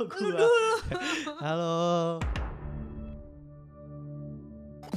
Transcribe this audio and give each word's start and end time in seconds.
Lu 0.00 0.08
Gua. 0.08 0.32
dulu. 0.32 0.72
Halo. 1.44 1.76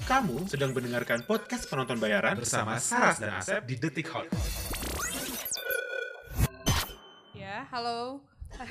Kamu 0.07 0.47
sedang 0.47 0.71
mendengarkan 0.71 1.27
podcast 1.27 1.67
penonton 1.67 1.99
bayaran 1.99 2.39
bersama 2.39 2.79
Saras 2.79 3.19
dan 3.19 3.35
Asep 3.35 3.67
di 3.67 3.75
Detik 3.75 4.07
Hot. 4.15 4.31
Ya, 7.35 7.67
halo. 7.75 8.23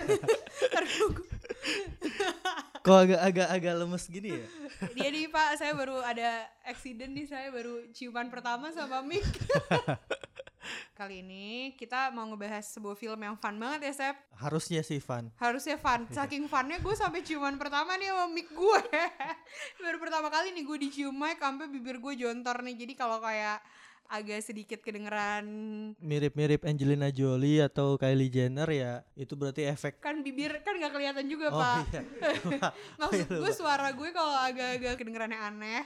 Kok 2.81 2.97
agak-agak 2.97 3.49
agak 3.53 3.75
lemes 3.85 4.09
gini 4.09 4.33
ya? 4.33 4.47
dia 4.97 5.09
nih 5.13 5.29
Pak, 5.29 5.61
saya 5.61 5.77
baru 5.77 6.01
ada 6.01 6.49
accident 6.65 7.13
nih, 7.13 7.29
saya 7.29 7.53
baru 7.53 7.93
ciuman 7.93 8.33
pertama 8.33 8.73
sama 8.73 9.05
Mik. 9.05 9.21
Kali 11.03 11.19
ini 11.19 11.75
kita 11.75 12.15
mau 12.15 12.23
ngebahas 12.31 12.63
sebuah 12.79 12.95
film 12.95 13.19
yang 13.27 13.35
fun 13.35 13.59
banget 13.59 13.91
ya, 13.91 13.93
Sep. 14.07 14.17
Harusnya 14.39 14.87
sih 14.87 15.03
Van. 15.03 15.35
Harusnya 15.35 15.75
fun. 15.75 16.07
Saking 16.15 16.47
funnya 16.47 16.79
gue 16.79 16.95
sampai 16.95 17.27
ciuman 17.27 17.59
pertama 17.59 17.99
nih 17.99 18.15
sama 18.15 18.31
mic 18.31 18.47
gue. 18.47 18.81
Baru 19.83 19.99
pertama 19.99 20.31
kali 20.31 20.55
nih 20.55 20.63
gue 20.63 20.79
dicium 20.79 21.11
mic 21.11 21.43
sampai 21.43 21.67
bibir 21.67 21.99
gue 21.99 22.15
jontor 22.15 22.63
nih. 22.63 22.87
Jadi 22.87 22.95
kalau 22.95 23.19
kayak 23.19 23.59
agak 24.15 24.47
sedikit 24.47 24.79
kedengeran 24.79 25.43
Mirip-mirip 25.99 26.63
Angelina 26.71 27.11
Jolie 27.11 27.67
atau 27.67 27.99
Kylie 27.99 28.31
Jenner 28.31 28.71
ya, 28.71 29.03
itu 29.19 29.35
berarti 29.35 29.67
efek. 29.67 29.99
kan 29.99 30.23
bibir 30.23 30.55
kan 30.63 30.79
nggak 30.79 30.95
kelihatan 30.95 31.27
juga 31.27 31.51
Oh 31.51 31.59
pak. 31.59 31.83
iya. 31.83 32.03
Maksud 33.03 33.27
iya, 33.27 33.43
gue 33.43 33.51
lupa. 33.51 33.59
suara 33.59 33.91
gue 33.91 34.09
kalau 34.15 34.39
agak-agak 34.39 35.03
kedengerannya 35.03 35.41
aneh. 35.51 35.83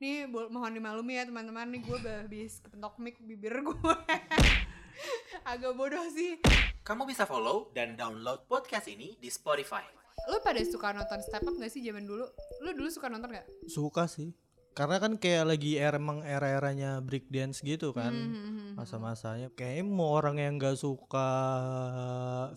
Nih 0.00 0.24
mohon 0.32 0.72
dimaklumi 0.72 1.20
ya 1.20 1.28
teman-teman 1.28 1.76
nih 1.76 1.84
gue 1.84 1.98
habis 2.08 2.56
kepentok 2.64 2.96
mic 3.04 3.20
bibir 3.20 3.52
gue. 3.60 3.76
agak 5.52 5.76
bodoh 5.76 6.08
sih. 6.08 6.40
Kamu 6.80 7.04
bisa 7.04 7.28
follow 7.28 7.68
dan 7.76 8.00
download 8.00 8.48
podcast 8.48 8.88
ini 8.88 9.20
di 9.20 9.28
Spotify. 9.28 9.84
Lu 10.32 10.40
pada 10.40 10.56
suka 10.64 10.96
nonton 10.96 11.20
step 11.20 11.44
up 11.44 11.52
gak 11.52 11.68
sih 11.68 11.84
zaman 11.84 12.08
dulu? 12.08 12.24
Lu 12.64 12.72
dulu 12.72 12.88
suka 12.88 13.12
nonton 13.12 13.28
gak? 13.28 13.44
Suka 13.68 14.08
sih. 14.08 14.32
Karena 14.72 14.96
kan 15.04 15.20
kayak 15.20 15.44
lagi 15.44 15.76
era 15.76 16.00
emang 16.00 16.24
era-eranya 16.24 17.04
break 17.04 17.28
dance 17.28 17.60
gitu 17.60 17.92
kan. 17.92 18.16
Hmm, 18.16 18.80
Masa-masanya 18.80 19.52
kayaknya 19.52 19.84
mau 19.84 20.16
orang 20.16 20.40
yang 20.40 20.56
nggak 20.56 20.80
suka 20.80 21.28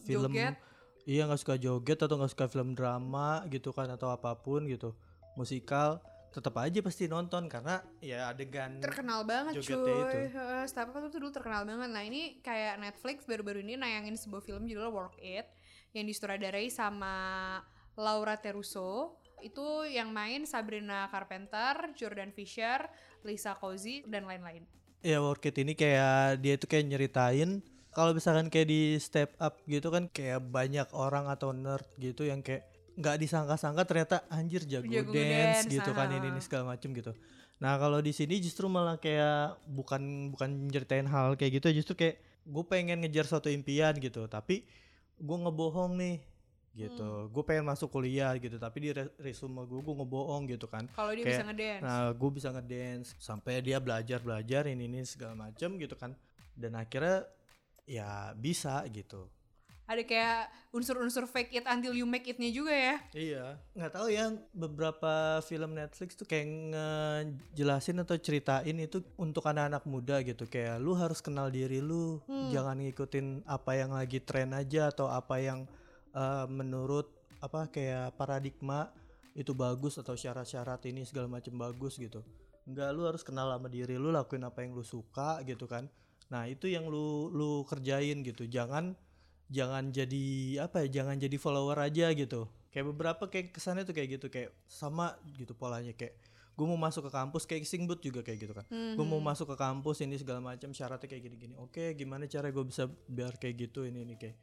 film 0.07 0.31
Joget. 0.31 0.55
Iya 1.03 1.27
nggak 1.27 1.41
suka 1.43 1.59
joget 1.59 1.99
atau 1.99 2.15
nggak 2.15 2.31
suka 2.31 2.47
film 2.47 2.71
drama 2.71 3.43
gitu 3.51 3.75
kan 3.75 3.91
atau 3.91 4.15
apa 4.15 4.39
pun 4.39 4.63
gitu 4.71 4.95
musikal 5.35 5.99
tetap 6.33 6.57
aja 6.57 6.81
pasti 6.81 7.05
nonton 7.05 7.45
karena 7.45 7.85
ya 8.01 8.33
adegan 8.33 8.81
terkenal 8.81 9.21
banget 9.21 9.61
cuy 9.61 9.77
itu. 9.77 9.93
Tuh 11.13 11.21
dulu 11.21 11.29
terkenal 11.29 11.61
banget 11.69 11.89
nah 11.93 12.01
ini 12.01 12.41
kayak 12.41 12.81
Netflix 12.81 13.29
baru-baru 13.29 13.61
ini 13.61 13.77
nayangin 13.77 14.17
sebuah 14.17 14.41
film 14.41 14.65
judulnya 14.65 14.89
Work 14.89 15.21
It 15.21 15.45
yang 15.93 16.09
disutradarai 16.09 16.73
sama 16.73 17.13
Laura 17.93 18.33
Teruso 18.41 19.21
itu 19.43 19.85
yang 19.85 20.09
main 20.09 20.47
Sabrina 20.47 21.05
Carpenter, 21.11 21.91
Jordan 21.93 22.33
Fisher, 22.33 22.87
Lisa 23.21 23.53
Cozy 23.53 24.01
dan 24.07 24.25
lain-lain. 24.25 24.65
ya 25.03 25.19
work 25.19 25.43
it 25.43 25.59
ini 25.59 25.75
kayak 25.75 26.39
dia 26.39 26.55
tuh 26.55 26.71
kayak 26.71 26.87
nyeritain 26.87 27.59
kalau 27.91 28.15
misalkan 28.15 28.47
kayak 28.47 28.71
di 28.71 28.95
step 29.03 29.35
up 29.37 29.59
gitu 29.67 29.91
kan 29.91 30.07
kayak 30.07 30.41
banyak 30.47 30.87
orang 30.95 31.27
atau 31.27 31.51
nerd 31.51 31.83
gitu 31.99 32.23
yang 32.23 32.39
kayak 32.39 32.72
nggak 32.93 33.15
disangka-sangka 33.19 33.83
ternyata 33.89 34.15
anjir 34.29 34.63
jago, 34.69 34.85
Jago 34.85 35.11
dance, 35.11 35.65
ngedance, 35.65 35.73
gitu 35.73 35.91
kan 35.97 36.07
ah. 36.11 36.17
ini 36.17 36.27
ini 36.29 36.41
segala 36.41 36.63
macem 36.75 36.89
gitu 36.93 37.11
nah 37.57 37.79
kalau 37.79 38.01
di 38.03 38.11
sini 38.11 38.37
justru 38.43 38.67
malah 38.67 38.99
kayak 38.99 39.55
bukan 39.65 40.29
bukan 40.33 40.49
nyeritain 40.69 41.07
hal 41.07 41.33
kayak 41.39 41.63
gitu 41.63 41.67
justru 41.81 41.93
kayak 41.95 42.15
gue 42.43 42.63
pengen 42.67 42.99
ngejar 43.01 43.23
suatu 43.25 43.47
impian 43.47 43.95
gitu 43.97 44.27
tapi 44.27 44.67
gue 45.15 45.37
ngebohong 45.47 45.95
nih 45.95 46.17
gitu 46.73 47.05
Hmm. 47.05 47.29
gue 47.29 47.43
pengen 47.45 47.69
masuk 47.69 47.93
kuliah 47.93 48.33
gitu 48.41 48.57
tapi 48.57 48.77
di 48.81 48.89
re- 48.97 49.13
resume 49.21 49.61
gue 49.69 49.77
gue 49.77 49.93
ngebohong 49.93 50.49
gitu 50.49 50.65
kan 50.65 50.89
Kalau 50.97 51.13
dia 51.13 51.21
Kayak, 51.21 51.29
bisa 51.37 51.43
ngedance. 51.45 51.83
Nah, 51.85 52.05
gue 52.17 52.29
bisa 52.33 52.49
ngedance 52.49 53.07
sampai 53.21 53.61
dia 53.61 53.77
belajar 53.77 54.19
belajar 54.25 54.65
ini 54.65 54.89
ini 54.89 55.05
segala 55.05 55.37
macem 55.37 55.77
gitu 55.77 55.93
kan. 55.93 56.17
Dan 56.57 56.73
akhirnya 56.73 57.29
ya 57.85 58.33
bisa 58.33 58.81
gitu. 58.89 59.29
Ada 59.83 60.03
kayak 60.07 60.41
unsur-unsur 60.71 61.27
fake 61.27 61.59
it 61.59 61.67
until 61.67 61.91
you 61.91 62.07
make 62.07 62.23
it-nya 62.23 62.47
juga 62.49 62.71
ya. 62.71 62.95
Iya, 63.11 63.45
nggak 63.75 63.91
tahu 63.91 64.07
ya 64.07 64.31
beberapa 64.55 65.43
film 65.43 65.75
Netflix 65.75 66.15
tuh 66.15 66.23
kayak 66.23 66.47
ngejelasin 66.71 67.99
atau 67.99 68.15
ceritain 68.15 68.77
itu 68.79 69.03
untuk 69.19 69.43
anak-anak 69.43 69.83
muda 69.83 70.23
gitu. 70.23 70.47
Kayak 70.47 70.79
lu 70.79 70.95
harus 70.95 71.19
kenal 71.19 71.51
diri 71.51 71.83
lu, 71.83 72.23
Hmm. 72.25 72.47
jangan 72.49 72.79
ngikutin 72.79 73.43
apa 73.43 73.71
yang 73.75 73.91
lagi 73.91 74.23
tren 74.23 74.55
aja 74.55 74.87
atau 74.89 75.11
apa 75.11 75.37
yang 75.43 75.67
eh, 76.13 76.45
menurut 76.47 77.09
apa 77.41 77.67
kayak 77.67 78.15
paradigma 78.15 78.87
itu 79.33 79.51
bagus 79.51 79.97
atau 79.97 80.13
syarat-syarat 80.13 80.79
ini 80.87 81.03
segala 81.03 81.27
macam 81.27 81.57
bagus 81.57 81.97
gitu. 81.97 82.21
Enggak, 82.63 82.93
lu 82.95 83.03
harus 83.03 83.25
kenal 83.25 83.51
sama 83.51 83.67
diri 83.67 83.99
lu, 83.99 84.13
lakuin 84.13 84.45
apa 84.47 84.63
yang 84.63 84.71
lu 84.77 84.85
suka 84.85 85.43
gitu 85.43 85.67
kan. 85.67 85.89
Nah, 86.31 86.47
itu 86.47 86.71
yang 86.71 86.87
lu 86.87 87.27
lu 87.33 87.67
kerjain 87.67 88.23
gitu. 88.23 88.47
Jangan 88.47 88.95
jangan 89.49 89.91
jadi 89.91 90.25
apa 90.63 90.85
ya 90.85 91.03
jangan 91.03 91.19
jadi 91.19 91.35
follower 91.39 91.77
aja 91.79 92.11
gitu. 92.15 92.47
Kayak 92.73 92.85
beberapa 92.95 93.23
kayak 93.29 93.53
kesannya 93.53 93.83
tuh 93.85 93.95
kayak 93.95 94.19
gitu 94.19 94.27
kayak 94.31 94.49
sama 94.65 95.15
gitu 95.37 95.53
polanya 95.53 95.93
kayak 95.93 96.17
gue 96.53 96.65
mau 96.69 96.77
masuk 96.77 97.09
ke 97.09 97.11
kampus 97.13 97.43
kayak 97.49 97.65
singbut 97.65 97.99
juga 98.01 98.21
kayak 98.21 98.39
gitu 98.45 98.53
kan. 98.53 98.65
Hmm. 98.69 98.93
gue 98.93 99.05
mau 99.05 99.21
masuk 99.21 99.49
ke 99.53 99.57
kampus 99.57 100.05
ini 100.05 100.21
segala 100.21 100.41
macam 100.41 100.69
syaratnya 100.69 101.09
kayak 101.09 101.23
gini-gini. 101.29 101.53
Oke 101.57 101.97
gimana 101.97 102.29
cara 102.29 102.49
gue 102.49 102.65
bisa 102.65 102.85
biar 103.09 103.37
kayak 103.41 103.69
gitu 103.69 103.85
ini 103.85 104.05
ini 104.05 104.15
kayak. 104.17 104.37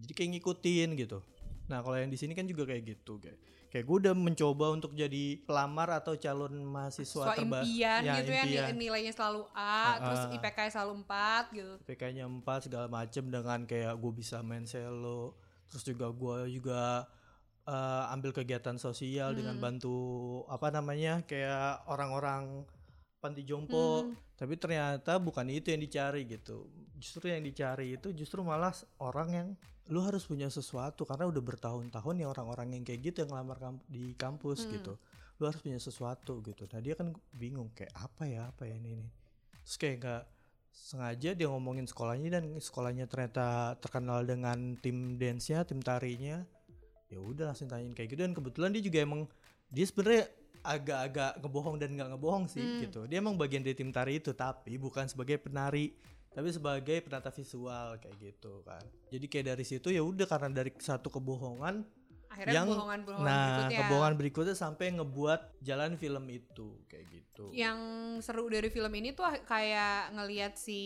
Jadi 0.00 0.12
kayak 0.16 0.30
ngikutin 0.36 0.90
gitu 0.96 1.20
nah 1.70 1.80
kalau 1.80 1.94
yang 1.94 2.10
di 2.10 2.18
sini 2.18 2.32
kan 2.32 2.42
juga 2.44 2.66
kayak 2.66 2.82
gitu 2.84 3.16
kayak 3.16 3.38
kayak 3.68 3.84
gue 3.84 3.96
udah 4.02 4.12
mencoba 4.12 4.66
untuk 4.72 4.90
jadi 4.92 5.38
pelamar 5.40 5.94
atau 5.94 6.12
calon 6.14 6.50
mahasiswa 6.60 7.30
terbaik 7.32 7.62
impian 7.62 8.00
gitu 8.02 8.30
ya 8.32 8.44
nil- 8.44 8.74
nilainya 8.76 9.12
selalu 9.12 9.46
A, 9.48 9.62
Ah, 9.62 9.94
terus. 9.96 10.20
IPK 10.34 10.58
selalu 10.68 10.92
4 11.00 11.54
gitu. 11.54 11.72
PK-nya 11.86 12.26
4 12.26 12.42
segala 12.60 12.86
macem 12.86 13.24
dengan 13.24 13.62
kayak 13.62 13.94
gue 13.94 14.12
bisa 14.12 14.42
main 14.42 14.66
selo 14.66 15.38
terus 15.64 15.86
juga 15.86 16.10
gue 16.10 16.36
juga 16.52 17.06
eh, 17.62 18.04
ambil 18.10 18.34
kegiatan 18.34 18.74
sosial 18.76 19.30
dengan 19.32 19.54
Hmm. 19.54 19.62
bantu 19.62 19.94
apa 20.48 20.68
namanya 20.68 21.22
kayak 21.22 21.86
orang-orang 21.86 22.66
panti 23.20 23.44
jompo. 23.44 24.08
Hmm. 24.08 24.16
tapi 24.40 24.56
ternyata 24.56 25.20
bukan 25.20 25.44
itu 25.52 25.68
yang 25.68 25.84
dicari 25.84 26.24
gitu. 26.24 26.64
Justru 26.96 27.28
yang 27.28 27.44
dicari 27.44 28.00
itu 28.00 28.08
justru 28.16 28.40
malah 28.40 28.72
orang 28.96 29.28
yang 29.30 29.48
lu 29.92 30.00
harus 30.00 30.24
punya 30.24 30.48
sesuatu 30.48 31.04
karena 31.04 31.28
udah 31.28 31.42
bertahun-tahun 31.44 32.14
ya 32.16 32.26
orang-orang 32.32 32.72
yang 32.72 32.82
kayak 32.82 33.12
gitu 33.12 33.16
yang 33.22 33.36
ngelamar 33.36 33.60
kamp- 33.60 33.84
di 33.84 34.16
kampus 34.16 34.64
Hmm. 34.64 34.72
gitu. 34.80 34.92
Lu 35.36 35.44
harus 35.44 35.60
punya 35.60 35.76
sesuatu 35.76 36.40
gitu. 36.40 36.64
Nah 36.72 36.80
dia 36.80 36.96
kan 36.96 37.12
bingung 37.36 37.68
kayak 37.76 37.92
apa 37.92 38.24
ya? 38.24 38.48
Apa 38.48 38.64
ya 38.64 38.80
ini 38.80 38.96
nih 38.96 39.10
terus 39.60 39.76
kayak 39.76 39.96
nggak 40.00 40.22
sengaja 40.72 41.30
dia 41.36 41.46
ngomongin 41.52 41.84
sekolahnya 41.84 42.28
dan 42.32 42.44
sekolahnya 42.56 43.04
ternyata 43.04 43.76
terkenal 43.76 44.24
dengan 44.24 44.72
tim 44.80 45.20
dance-nya 45.20 45.68
tim 45.68 45.84
tarinya. 45.84 46.40
Ya 47.12 47.20
udah 47.20 47.52
langsung 47.52 47.68
tanyain 47.68 47.92
kayak 47.92 48.16
gitu 48.16 48.24
dan 48.24 48.32
kebetulan 48.32 48.72
dia 48.72 48.80
juga 48.80 48.98
emang 49.04 49.28
dia 49.68 49.84
sebenarnya 49.84 50.24
agak-agak 50.62 51.38
ngebohong 51.38 51.76
dan 51.76 51.92
nggak 51.92 52.10
ngebohong 52.10 52.44
sih 52.46 52.60
Hmm. 52.60 52.80
gitu 52.82 53.00
dia 53.04 53.18
emang 53.18 53.34
bagian 53.34 53.60
dari 53.60 53.72
tim 53.72 53.88
tari 53.88 54.16
itu 54.16 54.30
tapi 54.30 54.76
bukan 54.76 55.04
sebagai 55.04 55.36
penari 55.36 55.92
tapi 56.30 56.48
sebagai 56.48 57.00
penata 57.00 57.28
visual 57.28 57.96
kayak 57.96 58.16
gitu 58.18 58.62
kan 58.62 58.80
jadi 59.08 59.26
kayak 59.26 59.46
dari 59.48 59.64
situ 59.64 59.88
ya 59.88 60.00
udah 60.00 60.24
karena 60.24 60.48
dari 60.54 60.70
satu 60.74 61.08
kebohongan 61.08 61.82
Akhirnya 62.30 62.54
yang 62.54 62.70
bohongan-bohongan 62.70 63.26
nah 63.26 63.42
berikutnya. 63.58 63.78
kebohongan 63.82 64.14
berikutnya 64.14 64.54
sampai 64.54 64.86
ngebuat 64.94 65.40
jalan 65.60 65.92
film 65.96 66.24
itu 66.28 66.68
kayak 66.86 67.06
gitu 67.08 67.50
Yang 67.50 67.78
seru 68.22 68.46
dari 68.46 68.68
film 68.68 68.92
ini 68.92 69.10
tuh 69.10 69.26
kayak 69.42 70.14
ngelihat 70.14 70.54
si 70.54 70.78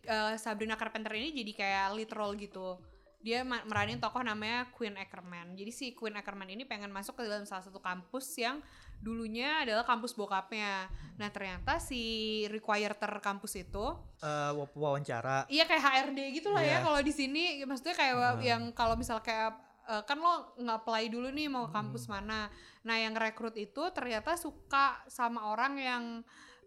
eh, 0.00 0.34
Sabrina 0.36 0.80
Carpenter 0.80 1.12
ini 1.12 1.34
jadi 1.34 1.52
kayak 1.52 1.86
literal 1.92 2.32
gitu. 2.34 2.78
Dia 3.18 3.42
meranin 3.42 3.98
tokoh 3.98 4.22
namanya 4.22 4.70
Queen 4.70 4.94
Ackerman. 4.94 5.52
Jadi 5.52 5.68
si 5.68 5.86
Queen 5.90 6.14
Ackerman 6.14 6.48
ini 6.48 6.62
pengen 6.62 6.88
masuk 6.88 7.18
ke 7.18 7.26
dalam 7.26 7.42
salah 7.44 7.60
satu 7.60 7.82
kampus 7.82 8.30
yang 8.38 8.62
dulunya 8.98 9.62
adalah 9.62 9.82
kampus 9.82 10.12
bokapnya. 10.12 10.90
Nah 11.16 11.28
ternyata 11.28 11.78
si 11.78 12.02
requirter 12.46 13.10
kampus 13.18 13.54
itu 13.56 13.86
Eh, 14.18 14.50
wa- 14.52 14.74
wawancara 14.74 15.46
Iya 15.46 15.64
kayak 15.64 15.82
HRD 15.84 16.18
gitu 16.34 16.50
lah 16.50 16.60
ya 16.60 16.78
Iya. 16.78 16.84
kalau 16.84 17.00
di 17.00 17.10
sini 17.10 17.42
maksudnya 17.62 17.94
kayak 17.94 18.14
Ah. 18.18 18.34
yang 18.38 18.62
kalau 18.72 18.94
misal 18.94 19.18
kayak 19.18 19.54
eh, 19.84 20.02
kan 20.04 20.18
lo 20.18 20.52
nge-apply 20.56 21.08
dulu 21.08 21.30
nih 21.30 21.48
mau 21.48 21.64
ke 21.64 21.72
kampus 21.72 22.06
mana. 22.06 22.52
Nah, 22.84 22.96
yang 22.98 23.16
rekrut 23.16 23.56
itu 23.56 23.80
ternyata 23.90 24.36
suka 24.36 25.00
sama 25.06 25.48
orang 25.48 25.74
yang 25.76 26.04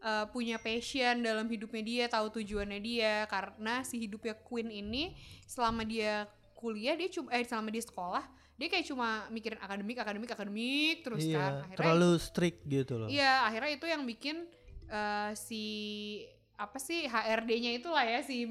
eh, 0.01 0.25
punya 0.33 0.57
passion 0.57 1.21
dalam 1.21 1.45
hidupnya 1.45 1.83
dia, 1.85 2.05
tahu 2.09 2.33
tujuannya 2.33 2.81
dia 2.81 3.29
karena 3.29 3.85
si 3.85 4.01
hidupnya 4.01 4.33
Queen 4.33 4.73
ini 4.73 5.13
selama 5.45 5.85
dia 5.85 6.25
kuliah 6.57 6.93
dia 6.93 7.05
cuma 7.07 7.29
eh 7.29 7.45
selama 7.45 7.69
dia 7.69 7.81
sekolah 7.81 8.25
dia 8.61 8.69
kayak 8.69 8.85
cuma 8.85 9.09
mikirin 9.27 9.57
akademik 9.57 9.97
akademik 9.97 10.29
akademik 10.29 11.01
terus 11.01 11.25
iya, 11.25 11.35
kan 11.35 11.51
akhirnya 11.65 11.77
terlalu 11.81 12.11
strict 12.15 12.59
gitu 12.63 12.93
loh 12.95 13.09
Iya, 13.09 13.33
akhirnya 13.43 13.71
itu 13.73 13.85
yang 13.85 14.05
bikin 14.05 14.45
eh, 14.85 15.31
si 15.33 15.63
apa 16.53 16.77
sih 16.77 17.03
HRD-nya 17.03 17.73
itulah 17.73 18.05
ya 18.05 18.21
si 18.21 18.45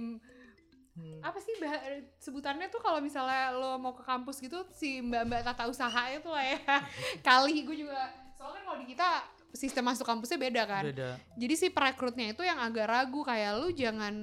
Hmm. 0.91 1.23
apa 1.23 1.39
sih 1.39 1.55
bah- 1.57 1.87
sebutannya 2.19 2.67
tuh 2.67 2.83
kalau 2.83 2.99
misalnya 2.99 3.55
lo 3.55 3.79
mau 3.79 3.95
ke 3.95 4.03
kampus 4.03 4.37
gitu 4.37 4.67
si 4.71 4.99
mbak-mbak 4.99 5.47
tata 5.47 5.65
usaha 5.65 6.11
itu 6.11 6.27
lah 6.27 6.43
ya 6.43 6.59
kali 7.25 7.63
gue 7.63 7.87
juga 7.87 8.11
soalnya 8.35 8.59
kan 8.59 8.65
kalau 8.67 8.79
di 8.83 8.87
kita 8.91 9.09
sistem 9.55 9.87
masuk 9.87 10.03
kampusnya 10.03 10.37
beda 10.37 10.63
kan 10.67 10.85
Beda. 10.85 11.15
jadi 11.39 11.55
si 11.55 11.67
perekrutnya 11.71 12.35
itu 12.35 12.43
yang 12.43 12.59
agak 12.59 12.85
ragu 12.85 13.23
kayak 13.23 13.57
lu 13.57 13.71
jangan 13.71 14.15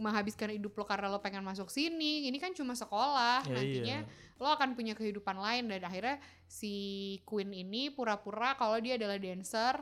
menghabiskan 0.00 0.50
hidup 0.50 0.74
lo 0.74 0.84
karena 0.88 1.06
lo 1.12 1.20
pengen 1.20 1.44
masuk 1.44 1.68
sini. 1.68 2.26
Ini 2.26 2.38
kan 2.40 2.56
cuma 2.56 2.72
sekolah 2.74 3.44
Ya, 3.46 3.52
nantinya 3.52 3.98
iya. 4.04 4.36
lo 4.40 4.48
akan 4.50 4.74
punya 4.74 4.96
kehidupan 4.96 5.36
lain. 5.36 5.68
Dan 5.68 5.84
akhirnya 5.84 6.18
si 6.48 7.20
Queen 7.28 7.52
ini 7.52 7.92
pura-pura 7.92 8.56
kalau 8.56 8.80
dia 8.80 8.96
adalah 8.96 9.20
dancer 9.20 9.78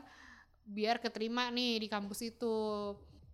biar 0.69 1.01
keterima 1.01 1.49
nih 1.49 1.81
di 1.81 1.87
kampus 1.89 2.19
itu. 2.35 2.55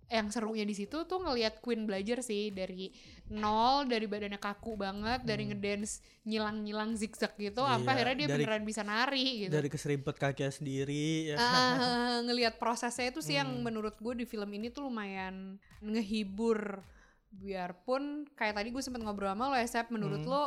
Yang 0.05 0.37
serunya 0.37 0.61
di 0.61 0.77
situ 0.77 1.09
tuh 1.09 1.17
ngelihat 1.17 1.65
Queen 1.65 1.89
belajar 1.89 2.21
sih 2.21 2.53
dari 2.53 2.93
nol 3.27 3.86
dari 3.86 4.06
badannya 4.06 4.38
kaku 4.38 4.75
banget 4.75 5.22
dari 5.22 5.44
Hmm. 5.44 5.51
ngedance 5.51 5.98
nyilang-nyilang 6.24 6.94
zigzag 6.94 7.33
gitu 7.36 7.60
Iya, 7.60 7.72
sampai 7.72 7.92
akhirnya 7.92 8.16
dia 8.16 8.27
dari- 8.27 8.38
beneran 8.39 8.63
bisa 8.63 8.81
nari 8.81 9.25
gitu 9.42 9.51
Dari 9.51 9.66
keserimpet 9.68 10.16
kakinya 10.16 10.50
sendiri 10.50 11.07
ya. 11.27 11.36
Ah, 11.36 11.42
ngelihat 12.25 12.56
prosesnya 12.56 13.10
itu 13.10 13.19
sih 13.19 13.36
yang 13.36 13.50
Hmm. 13.51 13.63
menurut 13.63 13.95
gue 13.95 14.13
di 14.16 14.25
film 14.25 14.50
ini 14.51 14.69
tuh 14.69 14.86
lumayan 14.86 15.57
ngehibur 15.80 16.86
biarpun 17.31 18.04
kayak 18.31 18.56
tadi 18.56 18.69
gue 18.69 18.80
sempet 18.80 19.01
ngobrol 19.01 19.28
sama 19.28 19.50
lo 19.50 19.56
ya 19.56 19.66
Sep 19.66 19.89
menurut 19.89 20.21
Hmm. 20.21 20.30
lo 20.30 20.44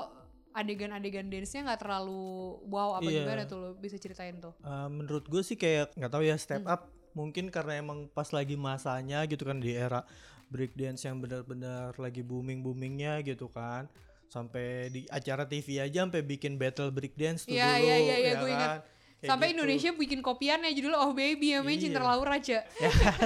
adegan-adegan 0.50 1.28
dance-nya 1.28 1.60
nggak 1.64 1.80
terlalu 1.80 2.24
wow 2.64 2.96
apa 2.96 3.06
Iya. 3.06 3.22
gimana 3.22 3.42
tuh 3.44 3.58
lo 3.58 3.68
bisa 3.74 3.94
ceritain 3.96 4.38
tuh 4.38 4.56
Eh, 4.58 4.88
menurut 4.88 5.22
gue 5.24 5.42
sih 5.42 5.54
kayak 5.54 5.92
nggak 5.94 6.08
tahu 6.08 6.22
ya 6.22 6.34
step 6.34 6.62
Hmm. 6.62 6.72
up 6.72 6.82
mungkin 7.12 7.48
karena 7.48 7.78
emang 7.78 8.08
pas 8.08 8.28
lagi 8.28 8.54
masanya 8.54 9.24
gitu 9.24 9.44
kan 9.44 9.58
di 9.58 9.72
era 9.72 10.02
breakdance 10.46 11.04
yang 11.04 11.18
benar-benar 11.18 11.92
lagi 11.96 12.20
booming 12.20 12.60
boomingnya 12.60 13.20
gitu 13.20 13.48
kan 13.48 13.84
sampai 14.26 14.88
di 14.88 15.00
acara 15.08 15.44
TV 15.44 15.78
aja 15.78 16.04
sampai 16.04 16.20
bikin 16.20 16.56
battle 16.56 16.88
breakdance 16.88 17.44
tuh 17.44 17.52
Iya, 17.52 17.68
dulu 17.74 17.80
iya, 17.82 17.96
iya, 17.96 18.16
iya, 18.16 18.28
ya 18.28 18.32
gue 18.36 18.50
ingat. 18.50 18.68
kan? 18.68 18.80
Kayak 19.18 19.28
sampai 19.28 19.46
gitu. 19.46 19.54
Indonesia 19.56 19.90
bikin 19.96 20.20
kopiannya 20.20 20.70
judulnya 20.70 21.00
Oh 21.00 21.10
Baby 21.10 21.48
namanya 21.50 21.74
Iya. 21.74 21.84
Cinta 21.84 22.00
Laura 22.00 22.32
aja 22.34 22.58
Ya 22.84 22.90
kan? 22.92 23.18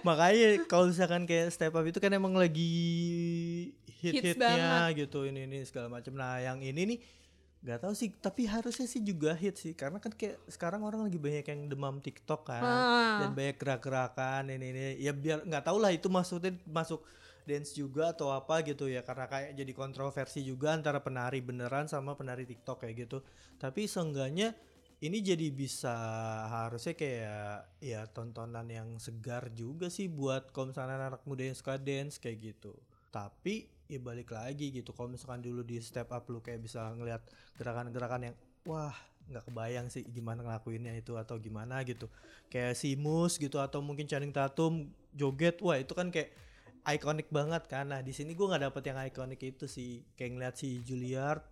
makanya 0.00 0.48
kalau 0.64 0.84
misalkan 0.88 1.22
kayak 1.24 1.50
step 1.50 1.70
up 1.70 1.84
itu 1.84 1.98
kan 1.98 2.10
emang 2.10 2.32
lagi 2.32 2.72
hit 3.98 4.14
Hits 4.14 4.36
hitnya 4.36 4.88
gitu 4.92 5.24
ini 5.24 5.44
ini 5.44 5.58
segala 5.64 5.88
macam 5.88 6.12
nah 6.12 6.36
yang 6.38 6.60
ini 6.60 6.82
nih 6.86 6.98
nggak 7.64 7.80
tahu 7.80 7.96
sih 7.96 8.12
tapi 8.12 8.44
harusnya 8.44 8.84
sih 8.84 9.00
juga 9.00 9.32
hit 9.32 9.56
sih. 9.56 9.72
Karena 9.72 9.96
kan 9.96 10.12
kayak 10.12 10.36
sekarang 10.52 10.84
orang 10.84 11.08
lagi 11.08 11.16
banyak 11.16 11.48
yang 11.48 11.60
demam 11.72 11.96
TikTok 11.98 12.44
kan. 12.44 12.62
Ah. 12.62 13.24
dan 13.24 13.32
banyak 13.32 13.56
gerak-gerakan 13.56 14.52
ini 14.52 14.66
ini. 14.70 14.82
Ya 15.00 15.16
biar 15.16 15.48
nggak 15.48 15.64
tahu 15.64 15.80
lah 15.80 15.90
itu 15.90 16.12
maksudnya 16.12 16.52
masuk 16.68 17.00
dance 17.48 17.72
juga 17.72 18.12
atau 18.12 18.28
apa 18.36 18.60
gitu 18.68 18.84
ya. 18.86 19.00
Karena 19.00 19.24
kayak 19.26 19.56
jadi 19.56 19.72
kontroversi 19.72 20.44
juga 20.44 20.76
antara 20.76 21.00
penari 21.00 21.40
beneran 21.40 21.88
sama 21.88 22.12
penari 22.12 22.44
TikTok 22.44 22.84
kayak 22.84 23.08
gitu. 23.08 23.24
Tapi 23.56 23.88
seenggaknya 23.88 24.52
ini 25.00 25.20
jadi 25.24 25.48
bisa 25.52 25.96
harusnya 26.48 26.96
kayak 26.96 27.80
ya 27.80 28.08
tontonan 28.12 28.68
yang 28.68 28.88
segar 28.96 29.52
juga 29.52 29.88
sih 29.88 30.08
buat 30.08 30.52
kalau 30.52 30.72
misalnya 30.72 31.16
anak 31.16 31.22
muda 31.24 31.48
yang 31.48 31.56
suka 31.56 31.80
dance 31.80 32.20
kayak 32.20 32.54
gitu. 32.54 32.76
Tapi 33.08 33.73
ya 33.88 34.00
balik 34.00 34.32
lagi 34.32 34.72
gitu. 34.72 34.90
Kalau 34.96 35.12
misalkan 35.12 35.44
dulu 35.44 35.60
di 35.60 35.80
step 35.80 36.08
up 36.10 36.24
lu 36.32 36.40
kayak 36.40 36.64
bisa 36.64 36.92
ngelihat 36.96 37.22
gerakan-gerakan 37.60 38.32
yang 38.32 38.36
wah 38.64 38.96
nggak 39.24 39.44
kebayang 39.48 39.86
sih 39.88 40.04
gimana 40.04 40.44
ngelakuinnya 40.44 40.92
itu 40.96 41.16
atau 41.16 41.40
gimana 41.40 41.80
gitu. 41.84 42.08
Kayak 42.52 42.76
si 42.76 42.96
Mus 42.96 43.40
gitu 43.40 43.60
atau 43.60 43.80
mungkin 43.80 44.04
Channing 44.04 44.32
Tatum 44.32 44.92
joget 45.16 45.60
wah 45.64 45.80
itu 45.80 45.92
kan 45.96 46.12
kayak 46.12 46.32
ikonik 46.84 47.28
banget 47.32 47.64
kan. 47.68 47.88
Nah 47.88 48.00
di 48.04 48.12
sini 48.12 48.36
gua 48.36 48.56
nggak 48.56 48.72
dapet 48.72 48.82
yang 48.92 48.98
ikonik 49.08 49.40
itu 49.40 49.64
sih. 49.64 50.04
Kayak 50.16 50.30
ngeliat 50.36 50.54
si 50.60 50.80
Juilliard 50.84 51.44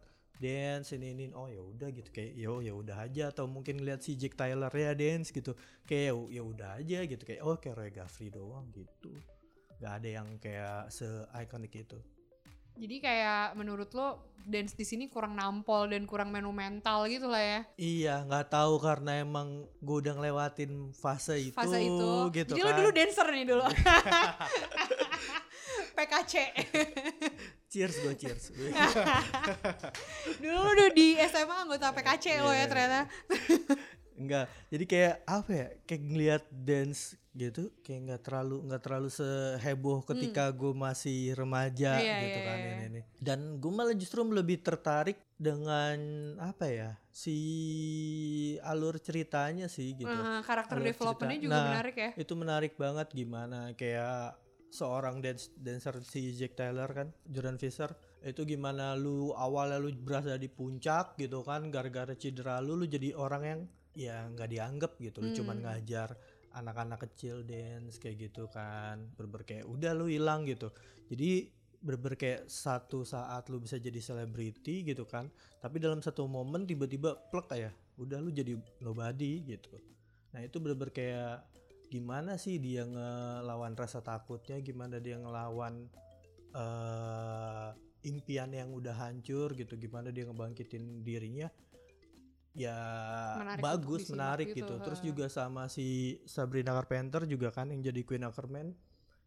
dance 0.43 0.90
ini 0.99 1.14
ini 1.14 1.25
oh 1.32 1.49
ya 1.49 1.64
udah 1.64 1.88
gitu. 1.93 2.08
Kayak 2.12 2.32
yo 2.37 2.61
ya 2.61 2.73
udah 2.76 2.96
aja. 3.08 3.32
Atau 3.32 3.49
mungkin 3.49 3.81
ngeliat 3.81 4.05
si 4.05 4.20
Jack 4.20 4.37
Tyler 4.37 4.73
ya 4.73 4.93
dance 4.93 5.32
gitu. 5.32 5.56
Kayak 5.88 6.17
ya 6.29 6.43
udah 6.44 6.70
aja 6.81 6.99
gitu. 7.08 7.23
Kayak 7.25 7.40
oh 7.44 7.56
kayak 7.56 7.76
Roy 7.81 7.90
Gaffrey 7.93 8.29
doang 8.29 8.69
gitu. 8.76 9.12
Nggak 9.81 9.93
ada 9.96 10.08
yang 10.08 10.29
kayak 10.37 10.93
se 10.93 11.08
ikonik 11.32 11.73
itu 11.73 11.99
jadi 12.74 12.94
kayak 12.98 13.42
menurut 13.54 13.86
lo 13.90 14.19
dance 14.42 14.72
di 14.72 14.82
sini 14.82 15.06
kurang 15.06 15.32
nampol 15.32 15.86
dan 15.86 16.02
kurang 16.02 16.28
monumental 16.28 17.06
gitu 17.06 17.26
lah 17.26 17.38
ya 17.38 17.58
Iya, 17.76 18.14
nggak 18.24 18.48
tahu 18.48 18.76
karena 18.76 19.20
emang 19.20 19.64
gue 19.78 19.96
udah 20.00 20.12
ngelewatin 20.12 20.90
fase 20.92 21.36
itu, 21.40 21.54
fase 21.54 21.78
itu 21.78 22.08
gitu 22.32 22.52
jadi 22.52 22.60
kan. 22.60 22.66
lo 22.66 22.70
dulu 22.76 22.88
dancer 22.90 23.26
nih 23.28 23.44
dulu 23.46 23.62
PKC 25.92 26.32
cheers 27.69 27.94
gue 27.98 28.14
cheers. 28.14 28.44
dulu 30.42 30.56
lo 30.58 30.70
udah 30.70 30.88
di 30.90 31.14
SMA 31.22 31.54
anggota 31.62 31.90
PKC 31.92 32.38
lo 32.38 32.50
ya 32.50 32.58
Iya. 32.58 32.64
ternyata 32.66 32.98
Enggak, 34.22 34.46
jadi 34.70 34.84
kayak 34.86 35.14
apa 35.26 35.50
ya? 35.50 35.69
Kayak 35.84 36.02
ngeliat 36.06 36.44
dance 36.50 37.19
gitu, 37.32 37.72
kayak 37.80 38.00
nggak 38.06 38.22
terlalu 38.28 38.56
nggak 38.69 38.82
terlalu 38.84 39.08
seheboh 39.08 40.04
ketika 40.04 40.52
gue 40.52 40.72
masih 40.76 41.32
remaja 41.32 41.98
Hmm. 41.98 42.04
Iya, 42.04 42.16
gitu 42.22 42.38
iya, 42.38 42.48
kan 42.48 42.58
iya. 42.58 42.70
ini, 42.72 42.84
ini. 42.88 43.00
Dan 43.19 43.38
gue 43.58 43.72
malah 43.72 43.96
justru 43.96 44.20
lebih 44.22 44.60
tertarik 44.62 45.19
dengan 45.34 45.98
apa 46.38 46.66
ya? 46.69 46.90
Si 47.12 47.36
alur 48.62 48.96
ceritanya 49.02 49.66
sih 49.69 49.96
gitu. 49.96 50.08
Eh, 50.08 50.40
karakter 50.44 50.76
Alur 50.78 50.86
developmentnya 50.86 51.38
cerita. 51.40 51.46
juga 51.50 51.58
Nah, 51.58 51.66
menarik 51.72 51.96
ya 51.96 52.10
itu 52.16 52.32
menarik 52.38 52.72
banget 52.78 53.08
gimana 53.12 53.58
kayak 53.74 54.36
seorang 54.72 55.20
dance 55.20 55.52
dancer 55.60 56.00
si 56.00 56.32
Jack 56.32 56.56
Taylor 56.56 56.88
kan 56.96 57.12
Jordan 57.28 57.60
Fisher 57.60 57.92
itu 58.24 58.48
gimana 58.48 58.96
lu 58.96 59.36
awalnya 59.36 59.76
lu 59.76 59.92
berasa 59.92 60.40
di 60.40 60.48
puncak 60.48 61.20
gitu 61.20 61.44
kan 61.44 61.69
gara-gara 61.69 62.16
cedera 62.16 62.62
lu 62.64 62.80
lu 62.80 62.88
jadi 62.88 63.12
orang 63.12 63.42
yang 63.44 63.60
ya 63.92 64.24
nggak 64.32 64.48
dianggap 64.48 64.92
gitu 65.00 65.20
lu 65.20 65.30
cuman 65.36 65.56
Hmm. 65.60 65.64
ngajar 65.68 66.16
anak-anak 66.52 67.08
kecil 67.08 67.44
dance 67.44 67.96
kayak 67.96 68.28
gitu 68.28 68.48
kan 68.52 69.08
berber 69.16 69.44
kayak 69.44 69.64
udah 69.64 69.92
lu 69.96 70.08
hilang 70.08 70.44
gitu. 70.44 70.68
Jadi 71.08 71.48
berber 71.82 72.14
kayak 72.14 72.46
satu 72.46 73.02
saat 73.02 73.48
lu 73.50 73.58
bisa 73.58 73.74
jadi 73.80 73.98
selebriti 73.98 74.86
gitu 74.86 75.02
kan 75.02 75.26
tapi 75.58 75.82
dalam 75.82 75.98
satu 75.98 76.30
momen 76.30 76.62
tiba-tiba 76.62 77.18
plek 77.32 77.48
ya 77.58 77.72
udah 77.98 78.18
lu 78.22 78.30
jadi 78.32 78.56
nobody 78.84 79.42
gitu. 79.44 79.76
Nah 80.32 80.40
itu 80.44 80.56
bener 80.62 80.88
kayak 80.88 81.44
gimana 81.92 82.40
sih 82.40 82.56
dia 82.56 82.88
ngelawan 82.88 83.76
rasa 83.76 84.00
takutnya 84.00 84.56
gimana 84.64 84.96
dia 84.96 85.20
ngelawan 85.20 85.92
eh 86.56 87.68
impian 88.02 88.50
yang 88.50 88.74
udah 88.74 88.96
hancur 88.98 89.54
gitu 89.54 89.78
gimana 89.78 90.10
dia 90.10 90.26
ngebangkitin 90.26 91.06
dirinya 91.06 91.48
ya 92.52 92.76
Menarik 93.40 93.62
bagus 93.64 94.12
menarik 94.12 94.52
gitu, 94.52 94.68
gitu, 94.68 94.74
terus 94.84 95.00
juga 95.00 95.24
sama 95.32 95.72
si 95.72 96.20
Sabrina 96.28 96.76
Carpenter 96.76 97.24
juga 97.24 97.48
kan 97.48 97.72
yang 97.72 97.80
jadi 97.80 98.04
Queen 98.04 98.28
Ackerman 98.28 98.76